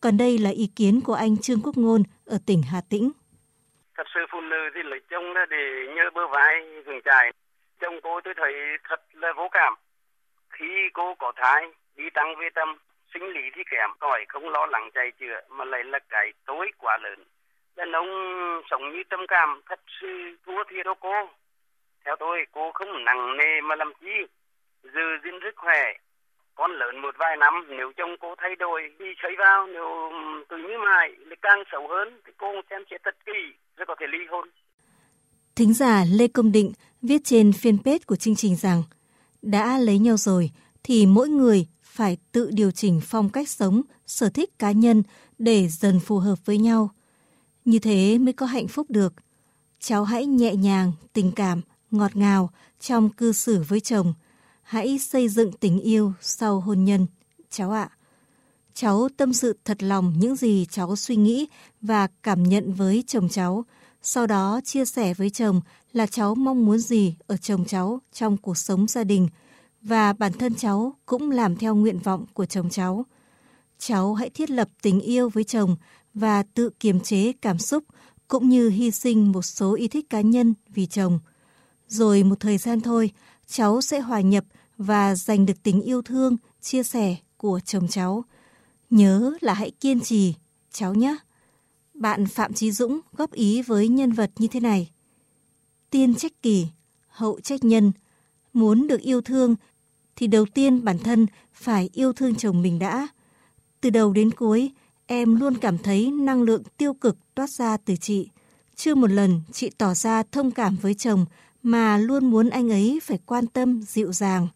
Còn 0.00 0.16
đây 0.18 0.38
là 0.38 0.50
ý 0.50 0.66
kiến 0.76 1.00
của 1.04 1.14
anh 1.14 1.36
Trương 1.36 1.62
Quốc 1.64 1.76
Ngôn 1.76 2.02
ở 2.26 2.38
tỉnh 2.46 2.62
Hà 2.72 2.80
Tĩnh. 2.90 3.10
Thật 3.96 4.06
sự 4.14 4.20
phụ 4.30 4.40
nữ 4.40 4.70
thì 4.74 4.80
lấy 4.82 5.00
chồng 5.10 5.24
để 5.50 5.86
nhớ 5.96 6.10
bơ 6.14 6.26
vai 6.26 6.54
gừng 6.86 7.00
chài. 7.04 7.32
Chồng 7.80 8.00
cô 8.02 8.20
tôi 8.24 8.34
thấy 8.36 8.52
thật 8.88 9.00
là 9.12 9.32
vô 9.36 9.48
cảm. 9.52 9.74
Khi 10.50 10.88
cô 10.92 11.14
có 11.14 11.32
thai, 11.36 11.62
đi 11.96 12.04
tăng 12.14 12.34
về 12.40 12.48
tâm, 12.54 12.78
sinh 13.14 13.22
lý 13.22 13.40
thì 13.54 13.62
kém, 13.70 13.90
còi 13.98 14.24
không 14.28 14.48
lo 14.48 14.66
lắng 14.66 14.90
chạy 14.94 15.12
chữa 15.20 15.40
mà 15.48 15.64
lại 15.64 15.84
là 15.84 15.98
cái 16.08 16.32
tối 16.46 16.70
quá 16.78 16.98
lớn. 17.02 17.24
Đàn 17.76 17.92
ông 17.92 18.08
sống 18.70 18.92
như 18.92 19.02
tâm 19.10 19.20
cảm 19.28 19.60
thật 19.66 19.80
sự 20.00 20.36
thua 20.46 20.64
thiệt 20.70 20.86
đâu 20.86 20.94
cô. 21.00 21.28
Theo 22.04 22.16
tôi, 22.18 22.46
cô 22.52 22.70
không 22.74 23.04
nặng 23.04 23.36
nề 23.36 23.60
mà 23.60 23.76
làm 23.76 23.92
chi. 24.00 24.26
Giữ 24.82 25.18
gìn 25.24 25.38
rất 25.38 25.56
khỏe, 25.56 25.92
con 26.56 26.70
lớn 26.80 27.02
một 27.02 27.14
vài 27.18 27.36
năm 27.36 27.54
nếu 27.78 27.92
chồng 27.96 28.10
cô 28.20 28.34
thay 28.38 28.56
đổi 28.58 28.80
đi 28.98 29.06
xảy 29.22 29.32
vào 29.38 29.66
nếu 29.66 29.88
ừ, 30.10 30.44
từ 30.48 30.56
như 30.56 30.76
mãi 30.86 31.08
lại 31.28 31.36
càng 31.42 31.62
xấu 31.72 31.88
hơn 31.88 32.08
thì 32.26 32.32
cô 32.38 32.46
xem 32.70 32.82
xét 32.90 33.00
thật 33.04 33.16
kỹ 33.26 33.40
rồi 33.76 33.86
có 33.88 33.94
thể 34.00 34.06
ly 34.12 34.18
hôn. 34.30 34.48
Thính 35.56 35.74
giả 35.74 36.04
Lê 36.18 36.28
Công 36.28 36.52
Định 36.52 36.72
viết 37.02 37.20
trên 37.24 37.50
fanpage 37.50 37.98
của 38.06 38.16
chương 38.16 38.36
trình 38.36 38.56
rằng 38.56 38.82
đã 39.42 39.78
lấy 39.78 39.98
nhau 39.98 40.16
rồi 40.16 40.50
thì 40.82 41.06
mỗi 41.06 41.28
người 41.28 41.66
phải 41.82 42.16
tự 42.32 42.50
điều 42.52 42.70
chỉnh 42.70 43.00
phong 43.04 43.30
cách 43.30 43.48
sống, 43.48 43.82
sở 44.06 44.28
thích 44.34 44.50
cá 44.58 44.70
nhân 44.70 45.02
để 45.38 45.66
dần 45.68 46.00
phù 46.06 46.18
hợp 46.18 46.36
với 46.44 46.58
nhau. 46.58 46.90
Như 47.64 47.78
thế 47.78 48.18
mới 48.18 48.32
có 48.32 48.46
hạnh 48.46 48.68
phúc 48.68 48.86
được. 48.88 49.12
Cháu 49.80 50.04
hãy 50.04 50.26
nhẹ 50.26 50.54
nhàng, 50.54 50.92
tình 51.12 51.32
cảm, 51.36 51.60
ngọt 51.90 52.16
ngào 52.16 52.50
trong 52.80 53.10
cư 53.10 53.32
xử 53.32 53.62
với 53.68 53.80
chồng– 53.80 54.14
hãy 54.66 54.98
xây 54.98 55.28
dựng 55.28 55.52
tình 55.52 55.80
yêu 55.80 56.12
sau 56.20 56.60
hôn 56.60 56.84
nhân, 56.84 57.06
cháu 57.50 57.70
ạ. 57.70 57.90
Cháu 58.74 59.08
tâm 59.16 59.32
sự 59.32 59.58
thật 59.64 59.82
lòng 59.82 60.14
những 60.18 60.36
gì 60.36 60.66
cháu 60.70 60.96
suy 60.96 61.16
nghĩ 61.16 61.46
và 61.80 62.08
cảm 62.22 62.42
nhận 62.42 62.72
với 62.72 63.04
chồng 63.06 63.28
cháu, 63.28 63.64
sau 64.02 64.26
đó 64.26 64.60
chia 64.64 64.84
sẻ 64.84 65.14
với 65.14 65.30
chồng 65.30 65.60
là 65.92 66.06
cháu 66.06 66.34
mong 66.34 66.66
muốn 66.66 66.78
gì 66.78 67.14
ở 67.26 67.36
chồng 67.36 67.64
cháu 67.64 68.00
trong 68.12 68.36
cuộc 68.36 68.58
sống 68.58 68.86
gia 68.86 69.04
đình 69.04 69.28
và 69.82 70.12
bản 70.12 70.32
thân 70.32 70.54
cháu 70.54 70.94
cũng 71.06 71.30
làm 71.30 71.56
theo 71.56 71.74
nguyện 71.74 71.98
vọng 71.98 72.26
của 72.32 72.46
chồng 72.46 72.70
cháu. 72.70 73.06
Cháu 73.78 74.14
hãy 74.14 74.30
thiết 74.30 74.50
lập 74.50 74.68
tình 74.82 75.00
yêu 75.00 75.28
với 75.28 75.44
chồng 75.44 75.76
và 76.14 76.42
tự 76.42 76.70
kiềm 76.80 77.00
chế 77.00 77.32
cảm 77.32 77.58
xúc 77.58 77.84
cũng 78.28 78.48
như 78.48 78.68
hy 78.68 78.90
sinh 78.90 79.32
một 79.32 79.42
số 79.42 79.74
ý 79.74 79.88
thích 79.88 80.10
cá 80.10 80.20
nhân 80.20 80.54
vì 80.68 80.86
chồng. 80.86 81.18
Rồi 81.88 82.22
một 82.22 82.40
thời 82.40 82.58
gian 82.58 82.80
thôi, 82.80 83.10
cháu 83.46 83.80
sẽ 83.80 84.00
hòa 84.00 84.20
nhập 84.20 84.44
và 84.78 85.14
giành 85.14 85.46
được 85.46 85.62
tình 85.62 85.82
yêu 85.82 86.02
thương, 86.02 86.36
chia 86.60 86.82
sẻ 86.82 87.16
của 87.36 87.60
chồng 87.64 87.88
cháu. 87.88 88.24
Nhớ 88.90 89.32
là 89.40 89.54
hãy 89.54 89.70
kiên 89.70 90.00
trì, 90.00 90.34
cháu 90.72 90.94
nhé. 90.94 91.16
Bạn 91.94 92.26
Phạm 92.26 92.52
Trí 92.52 92.72
Dũng 92.72 93.00
góp 93.16 93.32
ý 93.32 93.62
với 93.62 93.88
nhân 93.88 94.12
vật 94.12 94.30
như 94.38 94.46
thế 94.46 94.60
này. 94.60 94.90
Tiên 95.90 96.14
trách 96.14 96.32
kỳ, 96.42 96.66
hậu 97.08 97.40
trách 97.40 97.64
nhân. 97.64 97.92
Muốn 98.52 98.86
được 98.86 99.00
yêu 99.00 99.20
thương 99.20 99.56
thì 100.16 100.26
đầu 100.26 100.46
tiên 100.54 100.84
bản 100.84 100.98
thân 100.98 101.26
phải 101.52 101.90
yêu 101.92 102.12
thương 102.12 102.34
chồng 102.34 102.62
mình 102.62 102.78
đã. 102.78 103.08
Từ 103.80 103.90
đầu 103.90 104.12
đến 104.12 104.30
cuối, 104.30 104.72
em 105.06 105.40
luôn 105.40 105.54
cảm 105.58 105.78
thấy 105.78 106.10
năng 106.10 106.42
lượng 106.42 106.62
tiêu 106.76 106.94
cực 106.94 107.16
toát 107.34 107.50
ra 107.50 107.76
từ 107.76 107.96
chị. 107.96 108.28
Chưa 108.76 108.94
một 108.94 109.10
lần 109.10 109.40
chị 109.52 109.70
tỏ 109.78 109.94
ra 109.94 110.22
thông 110.32 110.50
cảm 110.50 110.76
với 110.76 110.94
chồng 110.94 111.26
mà 111.62 111.98
luôn 111.98 112.30
muốn 112.30 112.48
anh 112.48 112.70
ấy 112.72 113.00
phải 113.02 113.18
quan 113.26 113.46
tâm, 113.46 113.82
dịu 113.82 114.12
dàng. 114.12 114.48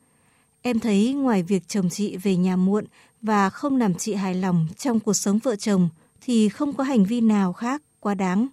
Em 0.62 0.80
thấy 0.80 1.12
ngoài 1.12 1.42
việc 1.42 1.68
chồng 1.68 1.90
chị 1.90 2.16
về 2.16 2.36
nhà 2.36 2.56
muộn 2.56 2.84
và 3.22 3.50
không 3.50 3.76
làm 3.76 3.94
chị 3.94 4.14
hài 4.14 4.34
lòng 4.34 4.66
trong 4.78 5.00
cuộc 5.00 5.14
sống 5.14 5.38
vợ 5.38 5.56
chồng 5.56 5.88
thì 6.20 6.48
không 6.48 6.72
có 6.72 6.84
hành 6.84 7.04
vi 7.04 7.20
nào 7.20 7.52
khác 7.52 7.82
quá 8.00 8.14
đáng. 8.14 8.48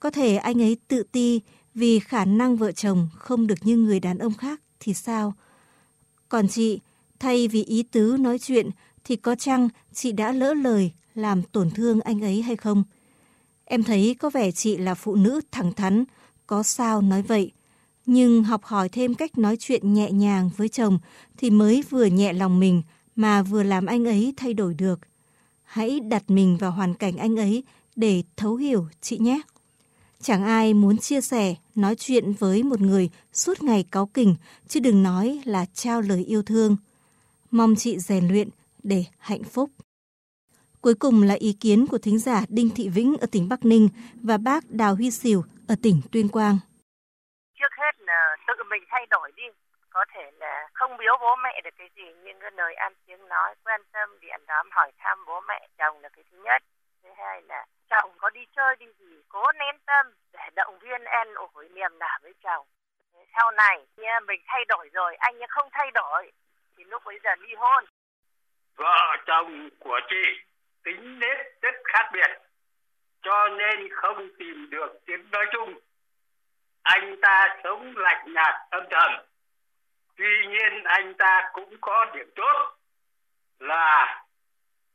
Có 0.00 0.10
thể 0.10 0.36
anh 0.36 0.62
ấy 0.62 0.76
tự 0.88 1.02
ti 1.02 1.40
vì 1.74 1.98
khả 1.98 2.24
năng 2.24 2.56
vợ 2.56 2.72
chồng 2.72 3.08
không 3.14 3.46
được 3.46 3.58
như 3.62 3.76
người 3.76 4.00
đàn 4.00 4.18
ông 4.18 4.34
khác 4.34 4.60
thì 4.80 4.94
sao? 4.94 5.34
Còn 6.28 6.48
chị, 6.48 6.80
thay 7.18 7.48
vì 7.48 7.64
ý 7.64 7.82
tứ 7.82 8.16
nói 8.20 8.38
chuyện 8.38 8.70
thì 9.04 9.16
có 9.16 9.34
chăng 9.34 9.68
chị 9.92 10.12
đã 10.12 10.32
lỡ 10.32 10.54
lời 10.54 10.92
làm 11.14 11.42
tổn 11.42 11.70
thương 11.70 12.00
anh 12.00 12.20
ấy 12.20 12.42
hay 12.42 12.56
không? 12.56 12.84
Em 13.64 13.84
thấy 13.84 14.16
có 14.18 14.30
vẻ 14.30 14.50
chị 14.50 14.76
là 14.76 14.94
phụ 14.94 15.14
nữ 15.14 15.40
thẳng 15.50 15.72
thắn, 15.72 16.04
có 16.46 16.62
sao 16.62 17.02
nói 17.02 17.22
vậy 17.22 17.52
nhưng 18.06 18.44
học 18.44 18.64
hỏi 18.64 18.88
thêm 18.88 19.14
cách 19.14 19.38
nói 19.38 19.56
chuyện 19.60 19.94
nhẹ 19.94 20.10
nhàng 20.10 20.50
với 20.56 20.68
chồng 20.68 20.98
thì 21.36 21.50
mới 21.50 21.82
vừa 21.90 22.04
nhẹ 22.04 22.32
lòng 22.32 22.60
mình 22.60 22.82
mà 23.16 23.42
vừa 23.42 23.62
làm 23.62 23.86
anh 23.86 24.04
ấy 24.04 24.34
thay 24.36 24.54
đổi 24.54 24.74
được. 24.74 25.00
Hãy 25.62 26.00
đặt 26.00 26.30
mình 26.30 26.56
vào 26.56 26.70
hoàn 26.70 26.94
cảnh 26.94 27.16
anh 27.16 27.36
ấy 27.36 27.64
để 27.96 28.22
thấu 28.36 28.56
hiểu 28.56 28.86
chị 29.00 29.18
nhé. 29.18 29.40
Chẳng 30.22 30.44
ai 30.44 30.74
muốn 30.74 30.98
chia 30.98 31.20
sẻ, 31.20 31.54
nói 31.74 31.96
chuyện 31.96 32.32
với 32.32 32.62
một 32.62 32.80
người 32.80 33.10
suốt 33.32 33.62
ngày 33.62 33.84
cáu 33.90 34.06
kỉnh, 34.06 34.34
chứ 34.68 34.80
đừng 34.80 35.02
nói 35.02 35.40
là 35.44 35.66
trao 35.74 36.00
lời 36.00 36.24
yêu 36.24 36.42
thương. 36.42 36.76
Mong 37.50 37.74
chị 37.76 37.98
rèn 37.98 38.28
luyện 38.28 38.48
để 38.82 39.04
hạnh 39.18 39.44
phúc. 39.44 39.70
Cuối 40.80 40.94
cùng 40.94 41.22
là 41.22 41.34
ý 41.34 41.52
kiến 41.52 41.86
của 41.86 41.98
thính 41.98 42.18
giả 42.18 42.44
Đinh 42.48 42.70
Thị 42.70 42.88
Vĩnh 42.88 43.16
ở 43.20 43.26
tỉnh 43.26 43.48
Bắc 43.48 43.64
Ninh 43.64 43.88
và 44.14 44.38
bác 44.38 44.70
Đào 44.70 44.94
Huy 44.94 45.10
Sìu 45.10 45.42
ở 45.66 45.74
tỉnh 45.82 46.00
Tuyên 46.10 46.28
Quang 46.28 46.58
trước 47.62 47.74
hết 47.74 48.00
là 48.00 48.36
tự 48.46 48.64
mình 48.64 48.84
thay 48.88 49.06
đổi 49.10 49.32
đi. 49.36 49.44
Có 49.90 50.04
thể 50.14 50.30
là 50.38 50.68
không 50.74 50.96
biếu 50.96 51.16
bố 51.20 51.36
mẹ 51.36 51.60
được 51.64 51.74
cái 51.78 51.88
gì, 51.96 52.14
nhưng 52.22 52.40
cái 52.40 52.50
lời 52.50 52.74
ăn 52.74 52.94
tiếng 53.06 53.28
nói, 53.28 53.54
quan 53.64 53.80
tâm 53.92 54.20
điện 54.20 54.40
đóm 54.46 54.68
hỏi 54.70 54.92
thăm 54.98 55.24
bố 55.24 55.40
mẹ, 55.40 55.68
chồng 55.78 56.00
là 56.00 56.08
cái 56.08 56.24
thứ 56.30 56.38
nhất. 56.38 56.62
Thứ 57.02 57.08
hai 57.18 57.42
là 57.42 57.66
chồng 57.90 58.10
có 58.18 58.30
đi 58.30 58.46
chơi 58.56 58.76
đi 58.76 58.86
gì 58.98 59.22
cố 59.28 59.52
nén 59.52 59.78
tâm 59.86 60.06
để 60.32 60.50
động 60.54 60.78
viên 60.78 61.04
em 61.04 61.34
ủi, 61.34 61.68
niềm 61.68 61.98
nở 61.98 62.18
với 62.22 62.34
chồng. 62.44 62.66
Sau 63.34 63.50
này 63.50 63.86
mình 64.26 64.42
thay 64.46 64.64
đổi 64.64 64.88
rồi, 64.92 65.16
anh 65.16 65.34
không 65.48 65.68
thay 65.72 65.90
đổi, 65.90 66.32
thì 66.76 66.84
lúc 66.84 67.02
bây 67.04 67.18
giờ 67.24 67.30
ly 67.38 67.54
hôn. 67.54 67.84
Vợ 68.76 69.16
chồng 69.26 69.68
của 69.80 70.00
chị 70.08 70.40
tính 70.84 71.18
nết 71.18 71.36
rất 71.62 71.74
khác 71.84 72.10
biệt, 72.12 72.30
cho 73.22 73.48
nên 73.48 73.94
không 73.94 74.28
tìm 74.38 74.70
được 74.70 75.00
tiếng 75.06 75.30
nói 75.30 75.44
chung 75.52 75.74
anh 76.82 77.16
ta 77.22 77.56
sống 77.64 77.96
lạnh 77.96 78.32
nhạt, 78.32 78.54
âm 78.70 78.84
thầm. 78.90 79.12
Tuy 80.16 80.46
nhiên, 80.46 80.84
anh 80.84 81.14
ta 81.14 81.50
cũng 81.52 81.76
có 81.80 82.06
điểm 82.14 82.30
tốt 82.36 82.76
là 83.58 84.24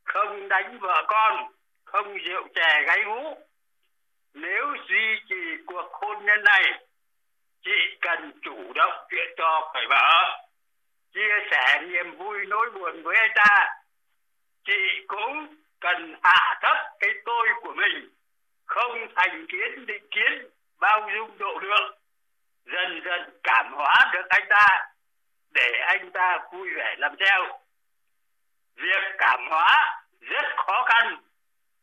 không 0.03 0.47
đánh 0.47 0.79
vợ 0.79 1.05
con, 1.07 1.51
không 1.85 2.17
rượu 2.17 2.47
chè 2.55 2.83
gáy 2.87 3.03
ngũ 3.05 3.47
nếu 4.41 4.75
duy 4.89 5.19
trì 5.29 5.63
cuộc 5.65 5.89
hôn 5.91 6.25
nhân 6.25 6.43
này, 6.43 6.63
chị 7.65 7.97
cần 8.01 8.31
chủ 8.41 8.73
động 8.75 8.93
chuyện 9.09 9.33
cho 9.37 9.71
phải 9.73 9.83
vợ. 9.89 10.39
Chia 11.13 11.35
sẻ 11.51 11.81
niềm 11.81 12.17
vui 12.17 12.45
nỗi 12.47 12.69
buồn 12.71 13.03
với 13.03 13.17
anh 13.17 13.31
ta, 13.35 13.75
chị 14.65 15.05
cũng 15.07 15.55
cần 15.79 16.15
hạ 16.23 16.59
thấp 16.61 16.77
cái 16.99 17.09
tôi 17.25 17.47
của 17.61 17.73
mình, 17.73 18.09
không 18.65 19.07
thành 19.15 19.45
kiến 19.49 19.85
định 19.85 20.07
kiến 20.11 20.49
bao 20.79 21.09
dung 21.15 21.37
độ 21.37 21.59
lượng, 21.61 21.97
dần 22.65 23.01
dần 23.05 23.39
cảm 23.43 23.73
hóa 23.73 23.95
được 24.13 24.25
anh 24.29 24.45
ta, 24.49 24.85
để 25.51 25.71
anh 25.85 26.11
ta 26.11 26.39
vui 26.51 26.69
vẻ 26.75 26.95
làm 26.97 27.15
theo. 27.19 27.59
Việc 28.75 29.15
cảm 29.17 29.47
hóa 29.49 30.01
rất 30.21 30.45
khó 30.55 30.85
khăn, 30.85 31.17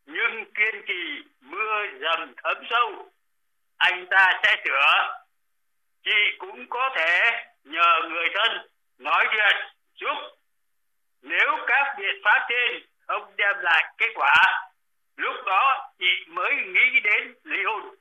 nhưng 0.05 0.53
kiên 0.53 0.81
trì 0.87 1.23
mưa 1.41 1.85
dầm 2.01 2.33
thấm 2.43 2.63
sâu, 2.69 3.09
anh 3.77 4.05
ta 4.09 4.39
sẽ 4.43 4.55
sửa. 4.65 5.17
Chị 6.03 6.37
cũng 6.39 6.69
có 6.69 6.89
thể 6.95 7.43
nhờ 7.63 7.99
người 8.09 8.29
thân 8.33 8.67
nói 8.97 9.27
chuyện, 9.31 9.55
giúp. 9.95 10.17
Nếu 11.21 11.57
các 11.67 11.95
biện 11.97 12.21
pháp 12.23 12.47
trên 12.49 12.85
không 13.07 13.33
đem 13.37 13.59
lại 13.59 13.93
kết 13.97 14.11
quả, 14.15 14.35
lúc 15.17 15.35
đó 15.45 15.91
chị 15.99 16.25
mới 16.27 16.55
nghĩ 16.55 16.99
đến 17.03 17.35
ly 17.43 17.63
hôn. 17.65 17.95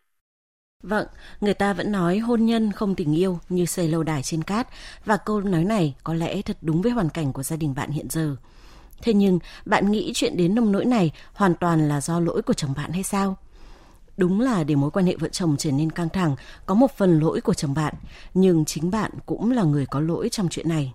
Vâng, 0.84 1.06
người 1.40 1.54
ta 1.54 1.72
vẫn 1.72 1.92
nói 1.92 2.18
hôn 2.18 2.46
nhân 2.46 2.72
không 2.72 2.94
tình 2.94 3.18
yêu 3.18 3.38
như 3.48 3.66
xây 3.66 3.88
lâu 3.88 4.02
đài 4.02 4.22
trên 4.22 4.42
cát 4.42 4.68
và 5.04 5.16
câu 5.16 5.40
nói 5.40 5.64
này 5.64 5.94
có 6.04 6.14
lẽ 6.14 6.42
thật 6.42 6.56
đúng 6.62 6.82
với 6.82 6.92
hoàn 6.92 7.08
cảnh 7.08 7.32
của 7.32 7.42
gia 7.42 7.56
đình 7.56 7.74
bạn 7.74 7.90
hiện 7.90 8.06
giờ. 8.10 8.36
Thế 9.02 9.14
nhưng 9.14 9.38
bạn 9.64 9.90
nghĩ 9.90 10.12
chuyện 10.14 10.36
đến 10.36 10.54
nông 10.54 10.72
nỗi 10.72 10.84
này 10.84 11.12
hoàn 11.34 11.54
toàn 11.54 11.88
là 11.88 12.00
do 12.00 12.20
lỗi 12.20 12.42
của 12.42 12.52
chồng 12.52 12.74
bạn 12.76 12.92
hay 12.92 13.02
sao? 13.02 13.36
Đúng 14.16 14.40
là 14.40 14.64
để 14.64 14.74
mối 14.74 14.90
quan 14.90 15.06
hệ 15.06 15.16
vợ 15.16 15.28
chồng 15.28 15.56
trở 15.58 15.70
nên 15.70 15.90
căng 15.90 16.08
thẳng 16.08 16.36
có 16.66 16.74
một 16.74 16.90
phần 16.96 17.20
lỗi 17.20 17.40
của 17.40 17.54
chồng 17.54 17.74
bạn, 17.74 17.94
nhưng 18.34 18.64
chính 18.64 18.90
bạn 18.90 19.10
cũng 19.26 19.50
là 19.50 19.62
người 19.62 19.86
có 19.86 20.00
lỗi 20.00 20.28
trong 20.28 20.48
chuyện 20.48 20.68
này. 20.68 20.92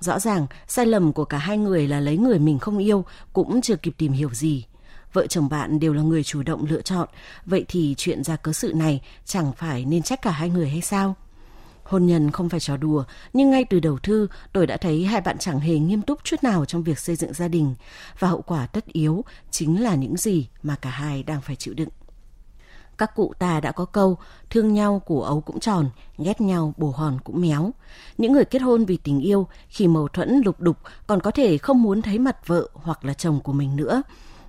Rõ 0.00 0.18
ràng, 0.18 0.46
sai 0.68 0.86
lầm 0.86 1.12
của 1.12 1.24
cả 1.24 1.38
hai 1.38 1.58
người 1.58 1.88
là 1.88 2.00
lấy 2.00 2.16
người 2.16 2.38
mình 2.38 2.58
không 2.58 2.78
yêu 2.78 3.04
cũng 3.32 3.60
chưa 3.60 3.76
kịp 3.76 3.94
tìm 3.98 4.12
hiểu 4.12 4.30
gì. 4.34 4.64
Vợ 5.12 5.26
chồng 5.26 5.48
bạn 5.48 5.80
đều 5.80 5.92
là 5.92 6.02
người 6.02 6.24
chủ 6.24 6.42
động 6.42 6.66
lựa 6.68 6.82
chọn, 6.82 7.08
vậy 7.46 7.64
thì 7.68 7.94
chuyện 7.98 8.24
ra 8.24 8.36
cớ 8.36 8.52
sự 8.52 8.72
này 8.72 9.02
chẳng 9.24 9.52
phải 9.52 9.84
nên 9.84 10.02
trách 10.02 10.22
cả 10.22 10.30
hai 10.30 10.50
người 10.50 10.68
hay 10.68 10.80
sao? 10.80 11.14
Hôn 11.82 12.06
nhân 12.06 12.30
không 12.30 12.48
phải 12.48 12.60
trò 12.60 12.76
đùa, 12.76 13.04
nhưng 13.32 13.50
ngay 13.50 13.64
từ 13.64 13.80
đầu 13.80 13.98
thư 13.98 14.28
tôi 14.52 14.66
đã 14.66 14.76
thấy 14.76 15.04
hai 15.04 15.20
bạn 15.20 15.38
chẳng 15.38 15.60
hề 15.60 15.78
nghiêm 15.78 16.02
túc 16.02 16.24
chút 16.24 16.42
nào 16.42 16.64
trong 16.64 16.82
việc 16.82 16.98
xây 16.98 17.16
dựng 17.16 17.32
gia 17.32 17.48
đình 17.48 17.74
và 18.18 18.28
hậu 18.28 18.42
quả 18.42 18.66
tất 18.66 18.86
yếu 18.86 19.24
chính 19.50 19.82
là 19.82 19.94
những 19.94 20.16
gì 20.16 20.48
mà 20.62 20.76
cả 20.76 20.90
hai 20.90 21.22
đang 21.22 21.40
phải 21.40 21.56
chịu 21.56 21.74
đựng. 21.74 21.88
Các 22.98 23.14
cụ 23.14 23.32
ta 23.38 23.60
đã 23.60 23.72
có 23.72 23.84
câu, 23.84 24.18
thương 24.50 24.74
nhau 24.74 25.02
củ 25.06 25.22
ấu 25.22 25.40
cũng 25.40 25.60
tròn, 25.60 25.90
ghét 26.18 26.40
nhau 26.40 26.74
bồ 26.76 26.90
hòn 26.90 27.18
cũng 27.24 27.40
méo. 27.40 27.70
Những 28.18 28.32
người 28.32 28.44
kết 28.44 28.62
hôn 28.62 28.84
vì 28.84 28.96
tình 28.96 29.20
yêu, 29.20 29.46
khi 29.68 29.88
mâu 29.88 30.08
thuẫn 30.08 30.40
lục 30.44 30.60
đục 30.60 30.76
còn 31.06 31.20
có 31.20 31.30
thể 31.30 31.58
không 31.58 31.82
muốn 31.82 32.02
thấy 32.02 32.18
mặt 32.18 32.46
vợ 32.46 32.68
hoặc 32.74 33.04
là 33.04 33.14
chồng 33.14 33.40
của 33.40 33.52
mình 33.52 33.76
nữa. 33.76 34.02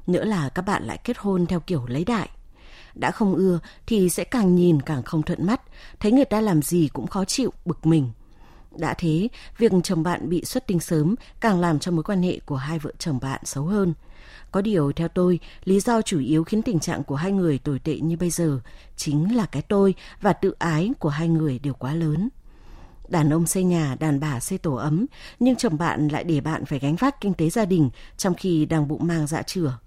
Nữa 0.07 0.25
là 0.25 0.49
các 0.49 0.61
bạn 0.61 0.83
lại 0.83 0.99
kết 1.03 1.17
hôn 1.17 1.45
theo 1.45 1.59
kiểu 1.59 1.85
lấy 1.87 2.05
đại. 2.05 2.29
Đã 2.95 3.11
không 3.11 3.35
ưa 3.35 3.59
thì 3.85 4.09
sẽ 4.09 4.23
càng 4.23 4.55
nhìn 4.55 4.81
càng 4.81 5.03
không 5.03 5.21
thuận 5.21 5.45
mắt, 5.45 5.61
thấy 5.99 6.11
người 6.11 6.25
ta 6.25 6.41
làm 6.41 6.61
gì 6.61 6.89
cũng 6.93 7.07
khó 7.07 7.25
chịu, 7.25 7.53
bực 7.65 7.85
mình. 7.85 8.11
Đã 8.71 8.93
thế, 8.97 9.27
việc 9.57 9.71
chồng 9.83 10.03
bạn 10.03 10.29
bị 10.29 10.45
xuất 10.45 10.67
tinh 10.67 10.79
sớm 10.79 11.15
càng 11.39 11.59
làm 11.59 11.79
cho 11.79 11.91
mối 11.91 12.03
quan 12.03 12.21
hệ 12.21 12.39
của 12.45 12.55
hai 12.55 12.79
vợ 12.79 12.91
chồng 12.99 13.19
bạn 13.21 13.41
xấu 13.45 13.65
hơn– 13.65 13.93
có 14.51 14.61
điều 14.61 14.91
theo 14.91 15.07
tôi, 15.07 15.39
lý 15.63 15.79
do 15.79 16.01
chủ 16.01 16.19
yếu 16.19 16.43
khiến 16.43 16.61
tình 16.61 16.79
trạng 16.79 17.03
của 17.03 17.15
hai 17.15 17.31
người 17.31 17.57
tồi 17.57 17.79
tệ 17.79 17.99
như 17.99 18.17
bây 18.17 18.29
giờ 18.29 18.59
chính 18.95 19.35
là 19.35 19.45
cái 19.45 19.61
tôi 19.61 19.95
và 20.21 20.33
tự 20.33 20.55
ái 20.59 20.91
của 20.99 21.09
hai 21.09 21.27
người 21.27 21.59
đều 21.59 21.73
quá 21.73 21.93
lớn. 21.93 22.29
Đàn 23.09 23.33
ông 23.33 23.47
xây 23.47 23.63
nhà, 23.63 23.95
đàn 23.99 24.19
bà 24.19 24.39
xây 24.39 24.57
tổ 24.57 24.75
ấm, 24.75 25.05
nhưng 25.39 25.55
chồng 25.55 25.77
bạn 25.77 26.07
lại 26.07 26.23
để 26.23 26.41
bạn 26.41 26.65
phải 26.65 26.79
gánh 26.79 26.95
vác 26.95 27.21
kinh 27.21 27.33
tế 27.33 27.49
gia 27.49 27.65
đình 27.65 27.89
trong 28.17 28.33
khi 28.33 28.65
đang 28.65 28.87
bụng 28.87 29.07
mang 29.07 29.27
dạ 29.27 29.41
chửa. 29.41 29.77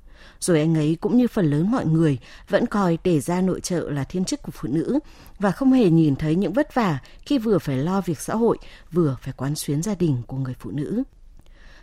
Rồi 0.40 0.60
anh 0.60 0.74
ấy 0.74 0.96
cũng 1.00 1.16
như 1.16 1.28
phần 1.28 1.50
lớn 1.50 1.70
mọi 1.70 1.86
người 1.86 2.18
vẫn 2.48 2.66
coi 2.66 2.98
để 3.04 3.20
ra 3.20 3.40
nội 3.40 3.60
trợ 3.60 3.90
là 3.90 4.04
thiên 4.04 4.24
chức 4.24 4.42
của 4.42 4.52
phụ 4.54 4.68
nữ 4.72 4.98
và 5.38 5.50
không 5.50 5.72
hề 5.72 5.90
nhìn 5.90 6.16
thấy 6.16 6.34
những 6.34 6.52
vất 6.52 6.74
vả 6.74 6.98
khi 7.26 7.38
vừa 7.38 7.58
phải 7.58 7.76
lo 7.76 8.00
việc 8.00 8.20
xã 8.20 8.34
hội, 8.34 8.58
vừa 8.92 9.16
phải 9.22 9.34
quán 9.36 9.54
xuyến 9.54 9.82
gia 9.82 9.94
đình 9.94 10.22
của 10.26 10.36
người 10.36 10.54
phụ 10.60 10.70
nữ 10.70 11.02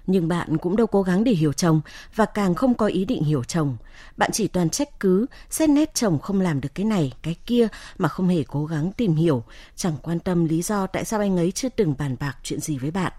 nhưng 0.08 0.28
bạn 0.28 0.58
cũng 0.58 0.76
đâu 0.76 0.88
cố 0.88 1.02
gắng 1.02 1.23
để 1.23 1.32
hiểu 1.32 1.54
chồng 1.54 1.82
và 2.15 2.26
càng 2.26 2.56
không 2.56 2.73
có 2.73 2.86
ý 2.86 3.06
định 3.06 3.23
hiểu 3.23 3.43
chồng. 3.43 3.78
Bạn 4.17 4.30
chỉ 4.34 4.47
toàn 4.47 4.69
trách 4.69 5.00
cứ, 5.00 5.26
xét 5.50 5.69
nét 5.69 5.93
chồng 5.93 6.19
không 6.19 6.41
làm 6.41 6.62
được 6.62 6.69
cái 6.76 6.86
này, 6.86 7.13
cái 7.21 7.36
kia 7.45 7.67
mà 7.97 8.10
không 8.10 8.28
hề 8.28 8.43
cố 8.43 8.65
gắng 8.65 8.91
tìm 8.91 9.15
hiểu, 9.15 9.43
chẳng 9.76 9.97
quan 10.02 10.19
tâm 10.19 10.45
lý 10.45 10.62
do 10.62 10.88
tại 10.88 11.06
sao 11.06 11.19
anh 11.19 11.38
ấy 11.38 11.52
chưa 11.52 11.69
từng 11.69 11.95
bàn 11.97 12.15
bạc 12.19 12.38
chuyện 12.43 12.60
gì 12.60 12.78
với 12.78 12.91
bạn. 12.91 13.13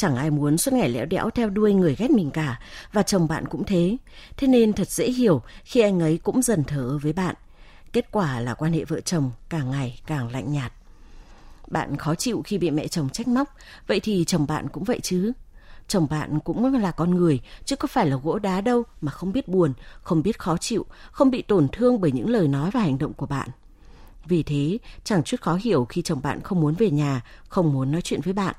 Chẳng 0.00 0.16
ai 0.16 0.30
muốn 0.30 0.58
suốt 0.58 0.74
ngày 0.74 0.88
lẽo 0.88 1.06
đẽo 1.06 1.30
theo 1.30 1.50
đuôi 1.50 1.72
người 1.72 1.94
ghét 1.98 2.10
mình 2.10 2.30
cả, 2.30 2.60
và 2.92 3.02
chồng 3.02 3.28
bạn 3.28 3.46
cũng 3.48 3.64
thế. 3.64 3.96
Thế 4.36 4.48
nên 4.48 4.72
thật 4.72 4.90
dễ 4.90 5.10
hiểu 5.10 5.42
khi 5.64 5.80
anh 5.80 6.00
ấy 6.00 6.18
cũng 6.22 6.42
dần 6.42 6.64
thở 6.64 6.98
với 6.98 7.12
bạn. 7.12 7.34
Kết 7.92 8.12
quả 8.12 8.40
là 8.40 8.54
quan 8.54 8.72
hệ 8.72 8.84
vợ 8.84 9.00
chồng 9.00 9.30
càng 9.48 9.70
ngày 9.70 10.00
càng 10.06 10.32
lạnh 10.32 10.52
nhạt. 10.52 10.72
Bạn 11.66 11.96
khó 11.96 12.14
chịu 12.14 12.42
khi 12.44 12.58
bị 12.58 12.70
mẹ 12.70 12.88
chồng 12.88 13.08
trách 13.08 13.28
móc, 13.28 13.48
vậy 13.86 14.00
thì 14.00 14.24
chồng 14.24 14.46
bạn 14.46 14.68
cũng 14.68 14.84
vậy 14.84 15.00
chứ 15.02 15.32
chồng 15.88 16.06
bạn 16.10 16.40
cũng 16.40 16.74
là 16.74 16.90
con 16.90 17.14
người, 17.14 17.40
chứ 17.64 17.76
có 17.76 17.88
phải 17.88 18.06
là 18.06 18.16
gỗ 18.16 18.38
đá 18.38 18.60
đâu 18.60 18.82
mà 19.00 19.12
không 19.12 19.32
biết 19.32 19.48
buồn, 19.48 19.72
không 20.02 20.22
biết 20.22 20.38
khó 20.38 20.56
chịu, 20.56 20.86
không 21.10 21.30
bị 21.30 21.42
tổn 21.42 21.68
thương 21.72 22.00
bởi 22.00 22.12
những 22.12 22.30
lời 22.30 22.48
nói 22.48 22.70
và 22.70 22.80
hành 22.80 22.98
động 22.98 23.12
của 23.12 23.26
bạn. 23.26 23.48
Vì 24.24 24.42
thế, 24.42 24.78
chẳng 25.04 25.22
chút 25.22 25.40
khó 25.40 25.58
hiểu 25.62 25.84
khi 25.84 26.02
chồng 26.02 26.20
bạn 26.22 26.40
không 26.40 26.60
muốn 26.60 26.74
về 26.74 26.90
nhà, 26.90 27.20
không 27.48 27.72
muốn 27.72 27.92
nói 27.92 28.02
chuyện 28.02 28.20
với 28.20 28.32
bạn. 28.32 28.54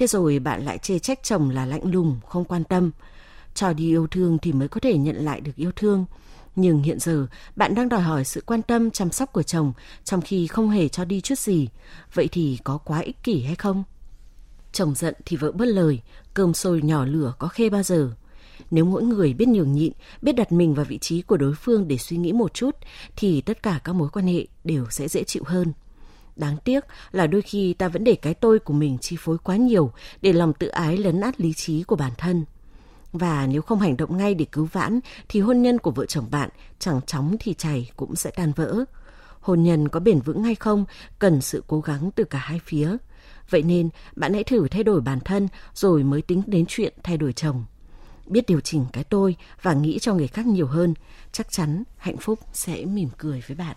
Thế 0.00 0.06
rồi 0.06 0.38
bạn 0.38 0.64
lại 0.64 0.78
chê 0.78 0.98
trách 0.98 1.18
chồng 1.22 1.50
là 1.50 1.66
lạnh 1.66 1.92
lùng, 1.92 2.20
không 2.26 2.44
quan 2.44 2.64
tâm. 2.64 2.90
Cho 3.54 3.72
đi 3.72 3.88
yêu 3.88 4.06
thương 4.06 4.38
thì 4.38 4.52
mới 4.52 4.68
có 4.68 4.80
thể 4.80 4.98
nhận 4.98 5.16
lại 5.16 5.40
được 5.40 5.56
yêu 5.56 5.70
thương. 5.76 6.04
Nhưng 6.56 6.82
hiện 6.82 6.98
giờ, 7.00 7.26
bạn 7.56 7.74
đang 7.74 7.88
đòi 7.88 8.00
hỏi 8.00 8.24
sự 8.24 8.42
quan 8.46 8.62
tâm, 8.62 8.90
chăm 8.90 9.10
sóc 9.10 9.32
của 9.32 9.42
chồng, 9.42 9.72
trong 10.04 10.20
khi 10.20 10.46
không 10.46 10.70
hề 10.70 10.88
cho 10.88 11.04
đi 11.04 11.20
chút 11.20 11.38
gì. 11.38 11.68
Vậy 12.14 12.28
thì 12.32 12.58
có 12.64 12.78
quá 12.78 12.98
ích 12.98 13.22
kỷ 13.22 13.42
hay 13.42 13.54
không? 13.54 13.84
Chồng 14.72 14.94
giận 14.94 15.14
thì 15.24 15.36
vợ 15.36 15.52
bất 15.52 15.68
lời, 15.68 16.00
cơm 16.34 16.54
sôi 16.54 16.82
nhỏ 16.82 17.04
lửa 17.04 17.32
có 17.38 17.48
khê 17.48 17.70
bao 17.70 17.82
giờ. 17.82 18.10
Nếu 18.70 18.84
mỗi 18.84 19.02
người 19.02 19.34
biết 19.34 19.48
nhường 19.48 19.72
nhịn, 19.72 19.92
biết 20.22 20.32
đặt 20.32 20.52
mình 20.52 20.74
vào 20.74 20.84
vị 20.84 20.98
trí 20.98 21.22
của 21.22 21.36
đối 21.36 21.54
phương 21.54 21.88
để 21.88 21.98
suy 21.98 22.16
nghĩ 22.16 22.32
một 22.32 22.54
chút, 22.54 22.76
thì 23.16 23.40
tất 23.40 23.62
cả 23.62 23.80
các 23.84 23.92
mối 23.92 24.08
quan 24.12 24.26
hệ 24.26 24.46
đều 24.64 24.86
sẽ 24.90 25.08
dễ 25.08 25.24
chịu 25.24 25.42
hơn. 25.46 25.72
Đáng 26.40 26.56
tiếc 26.64 26.84
là 27.12 27.26
đôi 27.26 27.42
khi 27.42 27.74
ta 27.74 27.88
vẫn 27.88 28.04
để 28.04 28.14
cái 28.14 28.34
tôi 28.34 28.58
của 28.58 28.72
mình 28.72 28.98
chi 28.98 29.16
phối 29.18 29.38
quá 29.38 29.56
nhiều 29.56 29.92
để 30.22 30.32
lòng 30.32 30.52
tự 30.52 30.68
ái 30.68 30.96
lấn 30.96 31.20
át 31.20 31.40
lý 31.40 31.52
trí 31.52 31.82
của 31.82 31.96
bản 31.96 32.12
thân. 32.18 32.44
Và 33.12 33.46
nếu 33.46 33.62
không 33.62 33.80
hành 33.80 33.96
động 33.96 34.16
ngay 34.16 34.34
để 34.34 34.44
cứu 34.52 34.68
vãn 34.72 35.00
thì 35.28 35.40
hôn 35.40 35.62
nhân 35.62 35.78
của 35.78 35.90
vợ 35.90 36.06
chồng 36.06 36.26
bạn 36.30 36.48
chẳng 36.78 37.00
chóng 37.06 37.36
thì 37.40 37.54
chảy 37.54 37.90
cũng 37.96 38.16
sẽ 38.16 38.30
tan 38.30 38.52
vỡ. 38.56 38.84
Hôn 39.40 39.62
nhân 39.62 39.88
có 39.88 40.00
bền 40.00 40.20
vững 40.20 40.42
hay 40.42 40.54
không 40.54 40.84
cần 41.18 41.40
sự 41.40 41.64
cố 41.66 41.80
gắng 41.80 42.10
từ 42.10 42.24
cả 42.24 42.38
hai 42.38 42.60
phía. 42.64 42.96
Vậy 43.50 43.62
nên 43.62 43.88
bạn 44.16 44.34
hãy 44.34 44.44
thử 44.44 44.68
thay 44.68 44.84
đổi 44.84 45.00
bản 45.00 45.20
thân 45.20 45.48
rồi 45.74 46.02
mới 46.02 46.22
tính 46.22 46.42
đến 46.46 46.64
chuyện 46.68 46.94
thay 47.02 47.16
đổi 47.16 47.32
chồng. 47.32 47.64
Biết 48.26 48.46
điều 48.46 48.60
chỉnh 48.60 48.84
cái 48.92 49.04
tôi 49.04 49.36
và 49.62 49.72
nghĩ 49.72 49.98
cho 49.98 50.14
người 50.14 50.28
khác 50.28 50.46
nhiều 50.46 50.66
hơn, 50.66 50.94
chắc 51.32 51.52
chắn 51.52 51.82
hạnh 51.96 52.16
phúc 52.16 52.38
sẽ 52.52 52.84
mỉm 52.84 53.08
cười 53.18 53.42
với 53.46 53.56
bạn. 53.56 53.76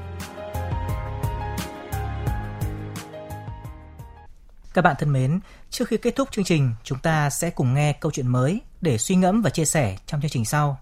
Các 4.73 4.81
bạn 4.81 4.95
thân 4.99 5.13
mến, 5.13 5.39
trước 5.69 5.87
khi 5.87 5.97
kết 5.97 6.15
thúc 6.15 6.31
chương 6.31 6.45
trình, 6.45 6.71
chúng 6.83 6.99
ta 6.99 7.29
sẽ 7.29 7.49
cùng 7.49 7.73
nghe 7.73 7.93
câu 7.93 8.11
chuyện 8.11 8.27
mới 8.27 8.61
để 8.81 8.97
suy 8.97 9.15
ngẫm 9.15 9.41
và 9.41 9.49
chia 9.49 9.65
sẻ 9.65 9.97
trong 10.05 10.21
chương 10.21 10.29
trình 10.29 10.45
sau. 10.45 10.77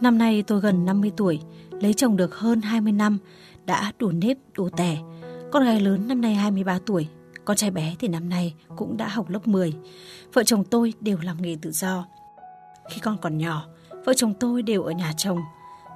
Năm 0.00 0.18
nay 0.18 0.42
tôi 0.46 0.60
gần 0.60 0.84
50 0.84 1.12
tuổi, 1.16 1.40
lấy 1.70 1.94
chồng 1.94 2.16
được 2.16 2.34
hơn 2.34 2.60
20 2.60 2.92
năm, 2.92 3.18
đã 3.64 3.92
đủ 3.98 4.10
nếp, 4.10 4.36
đủ 4.54 4.68
tẻ. 4.76 4.98
Con 5.52 5.64
gái 5.64 5.80
lớn 5.80 6.08
năm 6.08 6.20
nay 6.20 6.34
23 6.34 6.78
tuổi, 6.86 7.08
con 7.44 7.56
trai 7.56 7.70
bé 7.70 7.94
thì 7.98 8.08
năm 8.08 8.28
nay 8.28 8.54
cũng 8.76 8.96
đã 8.96 9.08
học 9.08 9.28
lớp 9.28 9.46
10. 9.46 9.72
Vợ 10.32 10.44
chồng 10.44 10.64
tôi 10.64 10.92
đều 11.00 11.18
làm 11.22 11.42
nghề 11.42 11.56
tự 11.62 11.70
do. 11.70 12.06
Khi 12.90 13.00
con 13.00 13.18
còn 13.18 13.38
nhỏ, 13.38 13.66
vợ 14.04 14.14
chồng 14.16 14.34
tôi 14.40 14.62
đều 14.62 14.82
ở 14.82 14.92
nhà 14.92 15.12
chồng. 15.16 15.38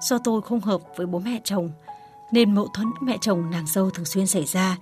Do 0.00 0.18
tôi 0.24 0.42
không 0.42 0.60
hợp 0.60 0.80
với 0.96 1.06
bố 1.06 1.18
mẹ 1.18 1.40
chồng, 1.44 1.70
nên 2.32 2.54
mâu 2.54 2.68
thuẫn 2.74 2.88
mẹ 3.00 3.18
chồng 3.20 3.50
nàng 3.50 3.66
dâu 3.66 3.90
thường 3.90 4.04
xuyên 4.04 4.26
xảy 4.26 4.44
ra. 4.44 4.76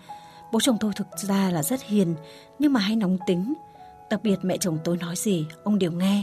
Bố 0.53 0.61
chồng 0.61 0.77
tôi 0.81 0.93
thực 0.97 1.07
ra 1.17 1.51
là 1.51 1.63
rất 1.63 1.83
hiền, 1.83 2.15
nhưng 2.59 2.73
mà 2.73 2.81
hay 2.81 2.97
nóng 2.97 3.19
tính. 3.27 3.55
Đặc 4.11 4.23
biệt 4.23 4.39
mẹ 4.43 4.57
chồng 4.57 4.79
tôi 4.85 4.97
nói 4.97 5.17
gì, 5.17 5.47
ông 5.65 5.79
đều 5.79 5.93
nghe. 5.93 6.23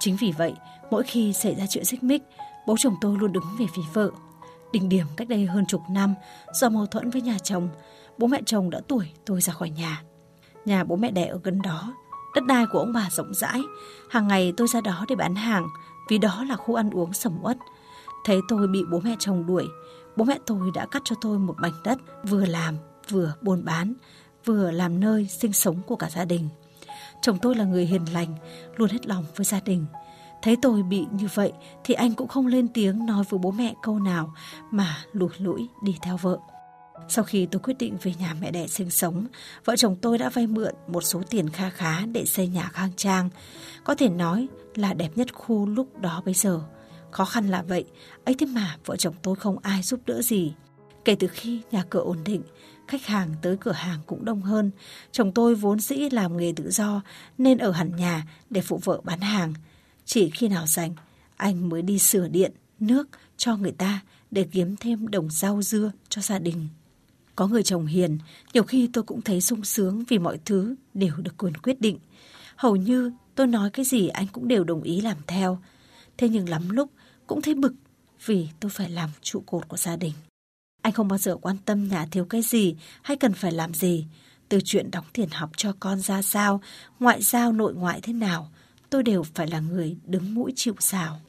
Chính 0.00 0.16
vì 0.16 0.32
vậy, 0.38 0.54
mỗi 0.90 1.02
khi 1.02 1.32
xảy 1.32 1.54
ra 1.54 1.66
chuyện 1.70 1.84
xích 1.84 2.02
mích, 2.02 2.22
bố 2.66 2.76
chồng 2.78 2.94
tôi 3.00 3.18
luôn 3.18 3.32
đứng 3.32 3.44
về 3.58 3.66
phía 3.74 3.82
vợ. 3.92 4.10
Đỉnh 4.72 4.88
điểm 4.88 5.06
cách 5.16 5.28
đây 5.28 5.46
hơn 5.46 5.66
chục 5.66 5.82
năm, 5.90 6.14
do 6.52 6.68
mâu 6.68 6.86
thuẫn 6.86 7.10
với 7.10 7.22
nhà 7.22 7.38
chồng, 7.42 7.68
bố 8.18 8.26
mẹ 8.26 8.40
chồng 8.46 8.70
đã 8.70 8.80
tuổi 8.88 9.10
tôi 9.26 9.40
ra 9.40 9.52
khỏi 9.52 9.70
nhà. 9.70 10.02
Nhà 10.64 10.84
bố 10.84 10.96
mẹ 10.96 11.10
đẻ 11.10 11.26
ở 11.26 11.40
gần 11.42 11.62
đó, 11.62 11.94
đất 12.34 12.44
đai 12.44 12.66
của 12.72 12.78
ông 12.78 12.92
bà 12.92 13.08
rộng 13.10 13.34
rãi. 13.34 13.62
Hàng 14.10 14.28
ngày 14.28 14.52
tôi 14.56 14.68
ra 14.68 14.80
đó 14.80 15.04
để 15.08 15.16
bán 15.16 15.34
hàng, 15.34 15.66
vì 16.10 16.18
đó 16.18 16.44
là 16.48 16.56
khu 16.56 16.74
ăn 16.74 16.90
uống 16.90 17.12
sầm 17.12 17.38
uất. 17.42 17.56
Thấy 18.24 18.40
tôi 18.48 18.68
bị 18.68 18.84
bố 18.90 19.00
mẹ 19.00 19.16
chồng 19.18 19.46
đuổi, 19.46 19.66
bố 20.20 20.24
mẹ 20.24 20.38
tôi 20.46 20.70
đã 20.74 20.86
cắt 20.86 21.02
cho 21.04 21.16
tôi 21.20 21.38
một 21.38 21.54
mảnh 21.58 21.72
đất 21.84 21.98
vừa 22.24 22.44
làm 22.44 22.76
vừa 23.08 23.34
buôn 23.42 23.64
bán, 23.64 23.94
vừa 24.44 24.70
làm 24.70 25.00
nơi 25.00 25.26
sinh 25.26 25.52
sống 25.52 25.80
của 25.86 25.96
cả 25.96 26.10
gia 26.10 26.24
đình. 26.24 26.48
Chồng 27.22 27.38
tôi 27.42 27.54
là 27.54 27.64
người 27.64 27.86
hiền 27.86 28.04
lành, 28.12 28.34
luôn 28.76 28.90
hết 28.90 29.06
lòng 29.06 29.24
với 29.36 29.44
gia 29.44 29.60
đình. 29.60 29.86
Thấy 30.42 30.56
tôi 30.62 30.82
bị 30.82 31.06
như 31.12 31.28
vậy 31.34 31.52
thì 31.84 31.94
anh 31.94 32.14
cũng 32.14 32.28
không 32.28 32.46
lên 32.46 32.68
tiếng 32.68 33.06
nói 33.06 33.24
với 33.30 33.38
bố 33.38 33.50
mẹ 33.50 33.74
câu 33.82 33.98
nào 33.98 34.34
mà 34.70 34.96
lủi 35.12 35.30
lũi 35.38 35.68
đi 35.84 35.96
theo 36.02 36.16
vợ. 36.16 36.38
Sau 37.08 37.24
khi 37.24 37.46
tôi 37.46 37.60
quyết 37.60 37.78
định 37.78 37.96
về 38.02 38.14
nhà 38.18 38.34
mẹ 38.40 38.50
đẻ 38.50 38.66
sinh 38.66 38.90
sống, 38.90 39.26
vợ 39.64 39.76
chồng 39.76 39.96
tôi 40.02 40.18
đã 40.18 40.28
vay 40.28 40.46
mượn 40.46 40.74
một 40.88 41.00
số 41.00 41.22
tiền 41.30 41.48
kha 41.48 41.70
khá 41.70 42.06
để 42.06 42.24
xây 42.24 42.48
nhà 42.48 42.70
khang 42.72 42.92
trang. 42.96 43.30
Có 43.84 43.94
thể 43.94 44.08
nói 44.08 44.48
là 44.74 44.94
đẹp 44.94 45.10
nhất 45.14 45.34
khu 45.34 45.66
lúc 45.66 46.00
đó 46.00 46.22
bây 46.24 46.34
giờ. 46.34 46.60
Khó 47.10 47.24
khăn 47.24 47.48
là 47.48 47.62
vậy, 47.62 47.84
ấy 48.24 48.34
thế 48.34 48.46
mà 48.46 48.76
vợ 48.84 48.96
chồng 48.96 49.14
tôi 49.22 49.36
không 49.36 49.58
ai 49.58 49.82
giúp 49.82 50.00
đỡ 50.06 50.22
gì. 50.22 50.52
Kể 51.04 51.14
từ 51.14 51.28
khi 51.28 51.60
nhà 51.70 51.84
cửa 51.90 52.00
ổn 52.00 52.18
định, 52.24 52.42
khách 52.88 53.06
hàng 53.06 53.34
tới 53.42 53.56
cửa 53.60 53.72
hàng 53.72 54.00
cũng 54.06 54.24
đông 54.24 54.42
hơn. 54.42 54.70
Chồng 55.12 55.32
tôi 55.32 55.54
vốn 55.54 55.80
dĩ 55.80 55.96
làm 56.10 56.36
nghề 56.36 56.52
tự 56.56 56.70
do 56.70 57.02
nên 57.38 57.58
ở 57.58 57.70
hẳn 57.70 57.96
nhà 57.96 58.26
để 58.50 58.60
phụ 58.60 58.80
vợ 58.84 59.00
bán 59.04 59.20
hàng. 59.20 59.54
Chỉ 60.04 60.30
khi 60.30 60.48
nào 60.48 60.66
rảnh, 60.66 60.94
anh 61.36 61.68
mới 61.68 61.82
đi 61.82 61.98
sửa 61.98 62.28
điện, 62.28 62.52
nước 62.80 63.08
cho 63.36 63.56
người 63.56 63.72
ta 63.72 64.00
để 64.30 64.46
kiếm 64.52 64.76
thêm 64.76 65.08
đồng 65.08 65.30
rau 65.30 65.62
dưa 65.62 65.92
cho 66.08 66.22
gia 66.22 66.38
đình. 66.38 66.68
Có 67.36 67.46
người 67.46 67.62
chồng 67.62 67.86
hiền, 67.86 68.18
nhiều 68.52 68.62
khi 68.62 68.90
tôi 68.92 69.04
cũng 69.04 69.22
thấy 69.22 69.40
sung 69.40 69.64
sướng 69.64 70.04
vì 70.08 70.18
mọi 70.18 70.38
thứ 70.44 70.74
đều 70.94 71.16
được 71.16 71.34
quyền 71.38 71.56
quyết 71.56 71.80
định. 71.80 71.98
Hầu 72.56 72.76
như 72.76 73.12
tôi 73.34 73.46
nói 73.46 73.70
cái 73.70 73.84
gì 73.84 74.08
anh 74.08 74.26
cũng 74.32 74.48
đều 74.48 74.64
đồng 74.64 74.82
ý 74.82 75.00
làm 75.00 75.16
theo. 75.26 75.58
Thế 76.18 76.28
nhưng 76.28 76.48
lắm 76.48 76.70
lúc 76.70 76.90
cũng 77.30 77.42
thấy 77.42 77.54
bực 77.54 77.74
vì 78.24 78.48
tôi 78.60 78.70
phải 78.70 78.90
làm 78.90 79.10
trụ 79.22 79.42
cột 79.46 79.68
của 79.68 79.76
gia 79.76 79.96
đình. 79.96 80.12
Anh 80.82 80.92
không 80.92 81.08
bao 81.08 81.18
giờ 81.18 81.36
quan 81.36 81.56
tâm 81.64 81.88
nhà 81.88 82.06
thiếu 82.10 82.24
cái 82.24 82.42
gì 82.42 82.76
hay 83.02 83.16
cần 83.16 83.32
phải 83.32 83.52
làm 83.52 83.74
gì. 83.74 84.06
Từ 84.48 84.58
chuyện 84.64 84.90
đóng 84.90 85.04
tiền 85.12 85.28
học 85.32 85.50
cho 85.56 85.72
con 85.80 86.00
ra 86.00 86.22
sao, 86.22 86.60
ngoại 87.00 87.22
giao 87.22 87.52
nội 87.52 87.74
ngoại 87.74 88.00
thế 88.02 88.12
nào, 88.12 88.50
tôi 88.90 89.02
đều 89.02 89.22
phải 89.22 89.46
là 89.46 89.60
người 89.60 89.96
đứng 90.06 90.34
mũi 90.34 90.52
chịu 90.56 90.74
sào 90.78 91.20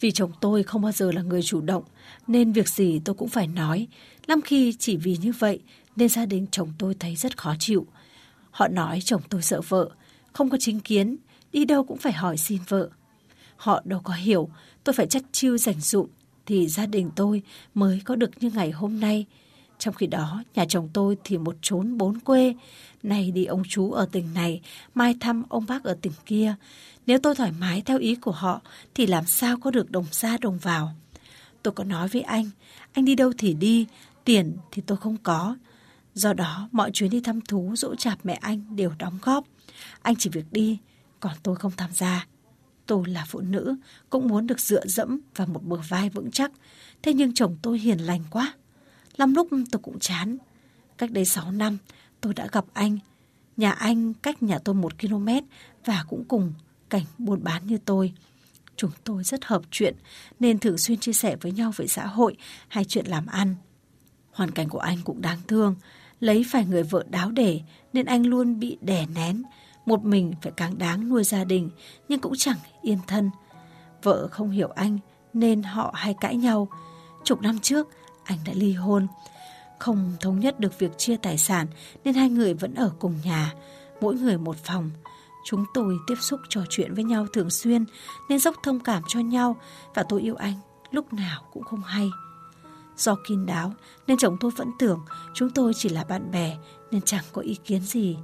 Vì 0.00 0.10
chồng 0.10 0.32
tôi 0.40 0.62
không 0.62 0.82
bao 0.82 0.92
giờ 0.92 1.12
là 1.12 1.22
người 1.22 1.42
chủ 1.42 1.60
động, 1.60 1.84
nên 2.26 2.52
việc 2.52 2.68
gì 2.68 3.00
tôi 3.04 3.14
cũng 3.14 3.28
phải 3.28 3.46
nói. 3.46 3.88
Lắm 4.26 4.40
khi 4.40 4.72
chỉ 4.78 4.96
vì 4.96 5.16
như 5.16 5.32
vậy 5.38 5.60
nên 5.96 6.08
gia 6.08 6.26
đình 6.26 6.46
chồng 6.50 6.72
tôi 6.78 6.94
thấy 6.94 7.16
rất 7.16 7.38
khó 7.38 7.54
chịu. 7.58 7.86
Họ 8.50 8.68
nói 8.68 9.00
chồng 9.04 9.22
tôi 9.28 9.42
sợ 9.42 9.60
vợ, 9.68 9.90
không 10.32 10.50
có 10.50 10.56
chính 10.60 10.80
kiến, 10.80 11.16
đi 11.52 11.64
đâu 11.64 11.84
cũng 11.84 11.98
phải 11.98 12.12
hỏi 12.12 12.36
xin 12.36 12.58
vợ. 12.68 12.90
Họ 13.56 13.82
đâu 13.84 14.00
có 14.04 14.14
hiểu 14.14 14.48
tôi 14.84 14.92
phải 14.92 15.06
chất 15.06 15.22
chiêu 15.32 15.58
dành 15.58 15.80
dụm 15.80 16.06
thì 16.46 16.68
gia 16.68 16.86
đình 16.86 17.10
tôi 17.16 17.42
mới 17.74 18.02
có 18.04 18.16
được 18.16 18.30
như 18.42 18.50
ngày 18.50 18.70
hôm 18.70 19.00
nay. 19.00 19.26
Trong 19.78 19.94
khi 19.94 20.06
đó, 20.06 20.42
nhà 20.54 20.64
chồng 20.68 20.88
tôi 20.92 21.16
thì 21.24 21.38
một 21.38 21.56
chốn 21.62 21.98
bốn 21.98 22.20
quê. 22.20 22.54
Nay 23.02 23.30
đi 23.30 23.44
ông 23.44 23.62
chú 23.68 23.92
ở 23.92 24.08
tỉnh 24.12 24.34
này, 24.34 24.60
mai 24.94 25.14
thăm 25.20 25.42
ông 25.48 25.66
bác 25.68 25.84
ở 25.84 25.96
tỉnh 26.00 26.12
kia. 26.26 26.54
Nếu 27.06 27.18
tôi 27.18 27.34
thoải 27.34 27.52
mái 27.58 27.80
theo 27.80 27.98
ý 27.98 28.14
của 28.14 28.30
họ, 28.30 28.60
thì 28.94 29.06
làm 29.06 29.26
sao 29.26 29.56
có 29.60 29.70
được 29.70 29.90
đồng 29.90 30.06
ra 30.10 30.36
đồng 30.40 30.58
vào. 30.58 30.94
Tôi 31.62 31.72
có 31.72 31.84
nói 31.84 32.08
với 32.08 32.22
anh, 32.22 32.50
anh 32.92 33.04
đi 33.04 33.14
đâu 33.14 33.32
thì 33.38 33.54
đi, 33.54 33.86
tiền 34.24 34.56
thì 34.70 34.82
tôi 34.86 34.98
không 34.98 35.16
có. 35.22 35.56
Do 36.14 36.32
đó, 36.32 36.68
mọi 36.72 36.90
chuyến 36.90 37.10
đi 37.10 37.20
thăm 37.20 37.40
thú, 37.40 37.72
dỗ 37.76 37.94
chạp 37.94 38.18
mẹ 38.24 38.34
anh 38.34 38.76
đều 38.76 38.92
đóng 38.98 39.18
góp. 39.22 39.44
Anh 40.02 40.14
chỉ 40.16 40.30
việc 40.30 40.44
đi, 40.50 40.78
còn 41.20 41.32
tôi 41.42 41.56
không 41.56 41.72
tham 41.76 41.90
gia. 41.92 42.26
Tôi 42.86 43.08
là 43.08 43.24
phụ 43.28 43.40
nữ, 43.40 43.76
cũng 44.10 44.28
muốn 44.28 44.46
được 44.46 44.60
dựa 44.60 44.86
dẫm 44.86 45.20
vào 45.36 45.46
một 45.46 45.64
bờ 45.64 45.76
vai 45.88 46.10
vững 46.10 46.30
chắc. 46.30 46.52
Thế 47.02 47.14
nhưng 47.14 47.34
chồng 47.34 47.56
tôi 47.62 47.78
hiền 47.78 47.98
lành 47.98 48.24
quá. 48.30 48.54
Lắm 49.16 49.34
lúc 49.34 49.48
tôi 49.70 49.82
cũng 49.82 49.98
chán. 49.98 50.36
Cách 50.98 51.10
đây 51.10 51.24
6 51.24 51.52
năm, 51.52 51.78
tôi 52.20 52.34
đã 52.34 52.48
gặp 52.52 52.64
anh. 52.72 52.98
Nhà 53.56 53.70
anh 53.70 54.14
cách 54.14 54.42
nhà 54.42 54.58
tôi 54.58 54.74
một 54.74 55.00
km 55.00 55.28
và 55.84 56.04
cũng 56.08 56.24
cùng 56.24 56.52
cảnh 56.88 57.04
buôn 57.18 57.44
bán 57.44 57.66
như 57.66 57.78
tôi. 57.84 58.12
Chúng 58.76 58.90
tôi 59.04 59.24
rất 59.24 59.44
hợp 59.44 59.62
chuyện 59.70 59.94
nên 60.40 60.58
thường 60.58 60.78
xuyên 60.78 60.98
chia 60.98 61.12
sẻ 61.12 61.36
với 61.36 61.52
nhau 61.52 61.72
về 61.76 61.86
xã 61.86 62.06
hội 62.06 62.36
hay 62.68 62.84
chuyện 62.84 63.06
làm 63.06 63.26
ăn. 63.26 63.54
Hoàn 64.32 64.50
cảnh 64.50 64.68
của 64.68 64.78
anh 64.78 64.98
cũng 65.04 65.22
đáng 65.22 65.38
thương. 65.48 65.74
Lấy 66.20 66.44
phải 66.50 66.64
người 66.66 66.82
vợ 66.82 67.04
đáo 67.10 67.30
để 67.30 67.60
nên 67.92 68.06
anh 68.06 68.26
luôn 68.26 68.58
bị 68.60 68.78
đè 68.80 69.06
nén. 69.14 69.42
Một 69.86 70.04
mình 70.04 70.32
phải 70.42 70.52
càng 70.56 70.78
đáng 70.78 71.08
nuôi 71.08 71.24
gia 71.24 71.44
đình 71.44 71.70
nhưng 72.08 72.20
cũng 72.20 72.34
chẳng 72.36 72.58
yên 72.82 72.98
thân. 73.06 73.30
Vợ 74.02 74.28
không 74.30 74.50
hiểu 74.50 74.68
anh 74.68 74.98
nên 75.32 75.62
họ 75.62 75.92
hay 75.96 76.14
cãi 76.20 76.36
nhau. 76.36 76.68
Chục 77.24 77.42
năm 77.42 77.58
trước 77.58 77.88
anh 78.24 78.38
đã 78.46 78.52
ly 78.56 78.72
hôn. 78.72 79.06
Không 79.78 80.12
thống 80.20 80.40
nhất 80.40 80.60
được 80.60 80.78
việc 80.78 80.98
chia 80.98 81.16
tài 81.16 81.38
sản 81.38 81.66
nên 82.04 82.14
hai 82.14 82.30
người 82.30 82.54
vẫn 82.54 82.74
ở 82.74 82.92
cùng 82.98 83.14
nhà, 83.24 83.54
mỗi 84.00 84.14
người 84.14 84.38
một 84.38 84.56
phòng. 84.56 84.90
Chúng 85.44 85.64
tôi 85.74 85.96
tiếp 86.06 86.14
xúc 86.20 86.40
trò 86.48 86.60
chuyện 86.70 86.94
với 86.94 87.04
nhau 87.04 87.26
thường 87.32 87.50
xuyên 87.50 87.84
nên 88.28 88.38
dốc 88.38 88.54
thông 88.62 88.80
cảm 88.80 89.02
cho 89.08 89.20
nhau 89.20 89.56
và 89.94 90.02
tôi 90.02 90.22
yêu 90.22 90.34
anh 90.34 90.54
lúc 90.90 91.12
nào 91.12 91.42
cũng 91.52 91.62
không 91.62 91.82
hay. 91.82 92.10
Do 92.96 93.16
kín 93.26 93.46
đáo 93.46 93.72
nên 94.06 94.16
chồng 94.16 94.36
tôi 94.40 94.50
vẫn 94.50 94.70
tưởng 94.78 95.04
chúng 95.34 95.50
tôi 95.50 95.72
chỉ 95.74 95.88
là 95.88 96.04
bạn 96.04 96.30
bè 96.30 96.56
nên 96.90 97.02
chẳng 97.02 97.24
có 97.32 97.42
ý 97.42 97.58
kiến 97.64 97.82
gì. 97.82 98.16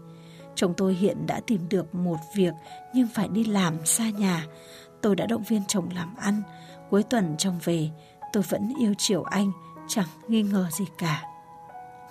Chồng 0.61 0.75
tôi 0.77 0.95
hiện 0.95 1.27
đã 1.27 1.41
tìm 1.47 1.69
được 1.69 1.95
một 1.95 2.17
việc 2.35 2.53
nhưng 2.95 3.09
phải 3.09 3.29
đi 3.29 3.45
làm 3.45 3.87
xa 3.87 4.11
nhà. 4.11 4.47
Tôi 5.01 5.17
đã 5.17 5.27
động 5.27 5.43
viên 5.49 5.63
chồng 5.69 5.89
làm 5.95 6.17
ăn. 6.17 6.43
Cuối 6.91 7.03
tuần 7.03 7.35
chồng 7.39 7.59
về, 7.65 7.89
tôi 8.33 8.43
vẫn 8.49 8.73
yêu 8.81 8.95
chiều 8.99 9.23
anh, 9.23 9.53
chẳng 9.89 10.07
nghi 10.29 10.43
ngờ 10.43 10.67
gì 10.79 10.85
cả. 10.99 11.25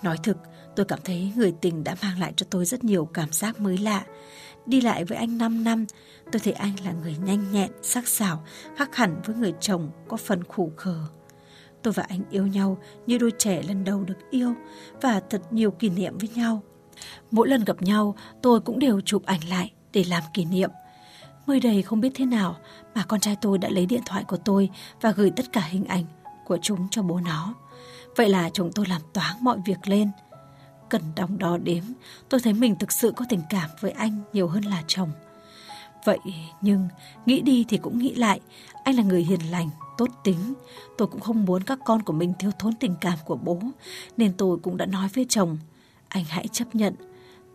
Nói 0.02 0.16
thực, 0.22 0.36
tôi 0.76 0.86
cảm 0.86 0.98
thấy 1.04 1.32
người 1.36 1.54
tình 1.60 1.84
đã 1.84 1.96
mang 2.02 2.18
lại 2.18 2.32
cho 2.36 2.46
tôi 2.50 2.64
rất 2.64 2.84
nhiều 2.84 3.04
cảm 3.04 3.32
giác 3.32 3.60
mới 3.60 3.78
lạ. 3.78 4.04
Đi 4.66 4.80
lại 4.80 5.04
với 5.04 5.18
anh 5.18 5.38
5 5.38 5.64
năm, 5.64 5.86
tôi 6.32 6.40
thấy 6.40 6.52
anh 6.52 6.72
là 6.84 6.92
người 6.92 7.16
nhanh 7.24 7.52
nhẹn, 7.52 7.70
sắc 7.82 8.08
sảo, 8.08 8.44
khác 8.76 8.96
hẳn 8.96 9.20
với 9.24 9.36
người 9.36 9.54
chồng 9.60 9.90
có 10.08 10.16
phần 10.16 10.44
khủ 10.44 10.72
khờ. 10.76 10.98
Tôi 11.82 11.92
và 11.92 12.02
anh 12.08 12.22
yêu 12.30 12.46
nhau 12.46 12.78
như 13.06 13.18
đôi 13.18 13.32
trẻ 13.38 13.62
lần 13.62 13.84
đầu 13.84 14.04
được 14.04 14.30
yêu 14.30 14.54
và 15.02 15.20
thật 15.30 15.42
nhiều 15.52 15.70
kỷ 15.70 15.90
niệm 15.90 16.18
với 16.18 16.28
nhau. 16.28 16.62
Mỗi 17.30 17.48
lần 17.48 17.64
gặp 17.64 17.82
nhau, 17.82 18.14
tôi 18.42 18.60
cũng 18.60 18.78
đều 18.78 19.00
chụp 19.00 19.22
ảnh 19.26 19.40
lại 19.48 19.72
để 19.92 20.04
làm 20.04 20.22
kỷ 20.34 20.44
niệm. 20.44 20.70
Mới 21.46 21.60
đây 21.60 21.82
không 21.82 22.00
biết 22.00 22.10
thế 22.14 22.24
nào 22.24 22.56
mà 22.94 23.04
con 23.08 23.20
trai 23.20 23.36
tôi 23.40 23.58
đã 23.58 23.68
lấy 23.68 23.86
điện 23.86 24.02
thoại 24.06 24.24
của 24.24 24.36
tôi 24.36 24.70
và 25.00 25.12
gửi 25.12 25.30
tất 25.36 25.52
cả 25.52 25.60
hình 25.60 25.84
ảnh 25.84 26.04
của 26.46 26.58
chúng 26.62 26.88
cho 26.90 27.02
bố 27.02 27.20
nó. 27.20 27.54
Vậy 28.16 28.28
là 28.28 28.50
chúng 28.50 28.72
tôi 28.72 28.86
làm 28.86 29.00
toán 29.12 29.36
mọi 29.40 29.58
việc 29.64 29.88
lên. 29.88 30.10
Cần 30.88 31.02
đong 31.16 31.38
đo 31.38 31.56
đếm, 31.56 31.84
tôi 32.28 32.40
thấy 32.40 32.52
mình 32.52 32.76
thực 32.76 32.92
sự 32.92 33.12
có 33.16 33.24
tình 33.28 33.40
cảm 33.50 33.70
với 33.80 33.90
anh 33.90 34.22
nhiều 34.32 34.48
hơn 34.48 34.62
là 34.62 34.82
chồng. 34.86 35.10
Vậy 36.04 36.18
nhưng 36.60 36.88
nghĩ 37.26 37.40
đi 37.40 37.64
thì 37.68 37.76
cũng 37.76 37.98
nghĩ 37.98 38.14
lại, 38.14 38.40
anh 38.84 38.96
là 38.96 39.02
người 39.02 39.22
hiền 39.22 39.50
lành, 39.50 39.70
tốt 39.98 40.08
tính. 40.24 40.54
Tôi 40.98 41.08
cũng 41.08 41.20
không 41.20 41.44
muốn 41.44 41.62
các 41.62 41.78
con 41.84 42.02
của 42.02 42.12
mình 42.12 42.32
thiếu 42.38 42.50
thốn 42.58 42.74
tình 42.74 42.94
cảm 43.00 43.18
của 43.24 43.36
bố, 43.36 43.60
nên 44.16 44.32
tôi 44.32 44.58
cũng 44.62 44.76
đã 44.76 44.86
nói 44.86 45.08
với 45.14 45.26
chồng, 45.28 45.58
anh 46.10 46.24
hãy 46.28 46.48
chấp 46.48 46.74
nhận. 46.74 46.94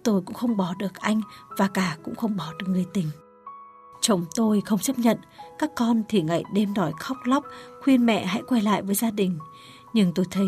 Tôi 0.03 0.21
cũng 0.21 0.35
không 0.35 0.57
bỏ 0.57 0.73
được 0.79 0.95
anh 0.95 1.21
và 1.57 1.67
cả 1.67 1.97
cũng 2.03 2.15
không 2.15 2.37
bỏ 2.37 2.53
được 2.59 2.65
người 2.69 2.85
tình. 2.93 3.07
Chồng 4.01 4.25
tôi 4.35 4.61
không 4.61 4.79
chấp 4.79 4.99
nhận, 4.99 5.17
các 5.59 5.71
con 5.75 6.03
thì 6.09 6.21
ngày 6.21 6.43
đêm 6.53 6.73
đòi 6.73 6.91
khóc 6.99 7.17
lóc, 7.25 7.45
khuyên 7.83 8.05
mẹ 8.05 8.25
hãy 8.25 8.41
quay 8.47 8.61
lại 8.61 8.81
với 8.81 8.95
gia 8.95 9.11
đình. 9.11 9.39
Nhưng 9.93 10.11
tôi 10.15 10.25
thấy 10.31 10.47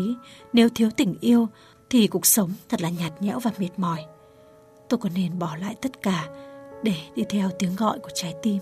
nếu 0.52 0.68
thiếu 0.68 0.90
tình 0.96 1.14
yêu 1.20 1.48
thì 1.90 2.06
cuộc 2.06 2.26
sống 2.26 2.50
thật 2.68 2.82
là 2.82 2.90
nhạt 2.90 3.22
nhẽo 3.22 3.38
và 3.38 3.50
mệt 3.58 3.70
mỏi. 3.76 4.04
Tôi 4.88 4.98
có 4.98 5.08
nên 5.14 5.38
bỏ 5.38 5.56
lại 5.56 5.74
tất 5.82 6.02
cả 6.02 6.28
để 6.82 6.94
đi 7.14 7.22
theo 7.28 7.50
tiếng 7.58 7.76
gọi 7.76 7.98
của 7.98 8.10
trái 8.14 8.34
tim. 8.42 8.58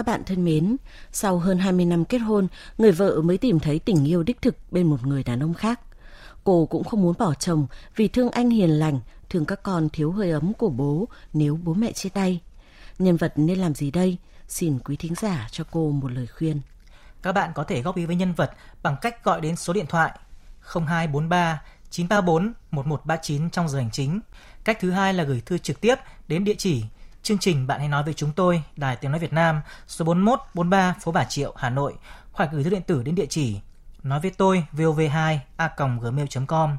Các 0.00 0.06
bạn 0.06 0.24
thân 0.24 0.44
mến, 0.44 0.76
sau 1.12 1.38
hơn 1.38 1.58
20 1.58 1.84
năm 1.84 2.04
kết 2.04 2.18
hôn, 2.18 2.48
người 2.78 2.92
vợ 2.92 3.20
mới 3.24 3.38
tìm 3.38 3.60
thấy 3.60 3.78
tình 3.78 4.04
yêu 4.04 4.22
đích 4.22 4.42
thực 4.42 4.56
bên 4.70 4.86
một 4.86 5.06
người 5.06 5.22
đàn 5.22 5.42
ông 5.42 5.54
khác. 5.54 5.80
Cô 6.44 6.66
cũng 6.66 6.84
không 6.84 7.02
muốn 7.02 7.14
bỏ 7.18 7.34
chồng 7.34 7.66
vì 7.96 8.08
thương 8.08 8.30
anh 8.30 8.50
hiền 8.50 8.70
lành, 8.70 9.00
thương 9.30 9.44
các 9.44 9.62
con 9.62 9.88
thiếu 9.88 10.12
hơi 10.12 10.30
ấm 10.30 10.52
của 10.54 10.68
bố 10.68 11.08
nếu 11.32 11.58
bố 11.64 11.74
mẹ 11.74 11.92
chia 11.92 12.08
tay. 12.08 12.40
Nhân 12.98 13.16
vật 13.16 13.32
nên 13.36 13.58
làm 13.58 13.74
gì 13.74 13.90
đây? 13.90 14.16
Xin 14.48 14.78
quý 14.78 14.96
thính 14.96 15.14
giả 15.14 15.48
cho 15.50 15.64
cô 15.70 15.90
một 15.90 16.12
lời 16.12 16.26
khuyên. 16.26 16.60
Các 17.22 17.32
bạn 17.32 17.50
có 17.54 17.64
thể 17.64 17.82
góp 17.82 17.96
ý 17.96 18.06
với 18.06 18.16
nhân 18.16 18.32
vật 18.32 18.50
bằng 18.82 18.96
cách 19.00 19.24
gọi 19.24 19.40
đến 19.40 19.56
số 19.56 19.72
điện 19.72 19.86
thoại 19.88 20.18
0243 20.60 21.62
934 21.90 22.52
1139 22.70 23.50
trong 23.50 23.68
giờ 23.68 23.78
hành 23.78 23.90
chính. 23.90 24.20
Cách 24.64 24.78
thứ 24.80 24.90
hai 24.90 25.14
là 25.14 25.24
gửi 25.24 25.40
thư 25.46 25.58
trực 25.58 25.80
tiếp 25.80 25.94
đến 26.28 26.44
địa 26.44 26.54
chỉ 26.58 26.84
chương 27.22 27.38
trình 27.38 27.66
Bạn 27.66 27.78
hãy 27.78 27.88
nói 27.88 28.02
với 28.02 28.14
chúng 28.14 28.32
tôi, 28.32 28.62
Đài 28.76 28.96
Tiếng 28.96 29.10
nói 29.10 29.20
Việt 29.20 29.32
Nam, 29.32 29.60
số 29.86 30.04
41 30.04 30.40
43 30.54 30.94
phố 31.00 31.12
Bà 31.12 31.24
Triệu, 31.24 31.54
Hà 31.56 31.70
Nội, 31.70 31.94
hoặc 32.32 32.48
gửi 32.52 32.64
thư 32.64 32.70
điện 32.70 32.82
tử 32.82 33.02
đến 33.02 33.14
địa 33.14 33.26
chỉ 33.26 33.60
nói 34.02 34.20
với 34.20 34.30
tôi 34.30 34.64
vov2 34.72 35.38
a 35.56 35.70
gmail.com. 35.78 36.76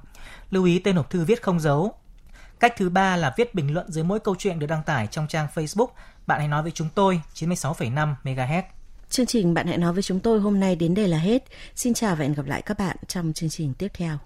Lưu 0.49 0.65
ý 0.65 0.79
tên 0.79 0.95
hộp 0.95 1.09
thư 1.09 1.25
viết 1.25 1.41
không 1.43 1.59
dấu. 1.59 1.93
Cách 2.59 2.73
thứ 2.77 2.89
ba 2.89 3.15
là 3.17 3.33
viết 3.37 3.55
bình 3.55 3.73
luận 3.73 3.91
dưới 3.91 4.03
mỗi 4.03 4.19
câu 4.19 4.35
chuyện 4.39 4.59
được 4.59 4.67
đăng 4.67 4.83
tải 4.83 5.07
trong 5.07 5.27
trang 5.27 5.47
Facebook 5.55 5.87
Bạn 6.27 6.39
hãy 6.39 6.47
nói 6.47 6.63
với 6.63 6.71
chúng 6.71 6.89
tôi 6.95 7.21
96,5 7.35 8.13
MHz. 8.23 8.63
Chương 9.09 9.25
trình 9.25 9.53
Bạn 9.53 9.67
hãy 9.67 9.77
nói 9.77 9.93
với 9.93 10.03
chúng 10.03 10.19
tôi 10.19 10.39
hôm 10.39 10.59
nay 10.59 10.75
đến 10.75 10.93
đây 10.93 11.07
là 11.07 11.17
hết. 11.17 11.43
Xin 11.75 11.93
chào 11.93 12.15
và 12.15 12.21
hẹn 12.21 12.33
gặp 12.33 12.45
lại 12.45 12.61
các 12.61 12.79
bạn 12.79 12.97
trong 13.07 13.33
chương 13.33 13.49
trình 13.49 13.73
tiếp 13.73 13.91
theo. 13.93 14.17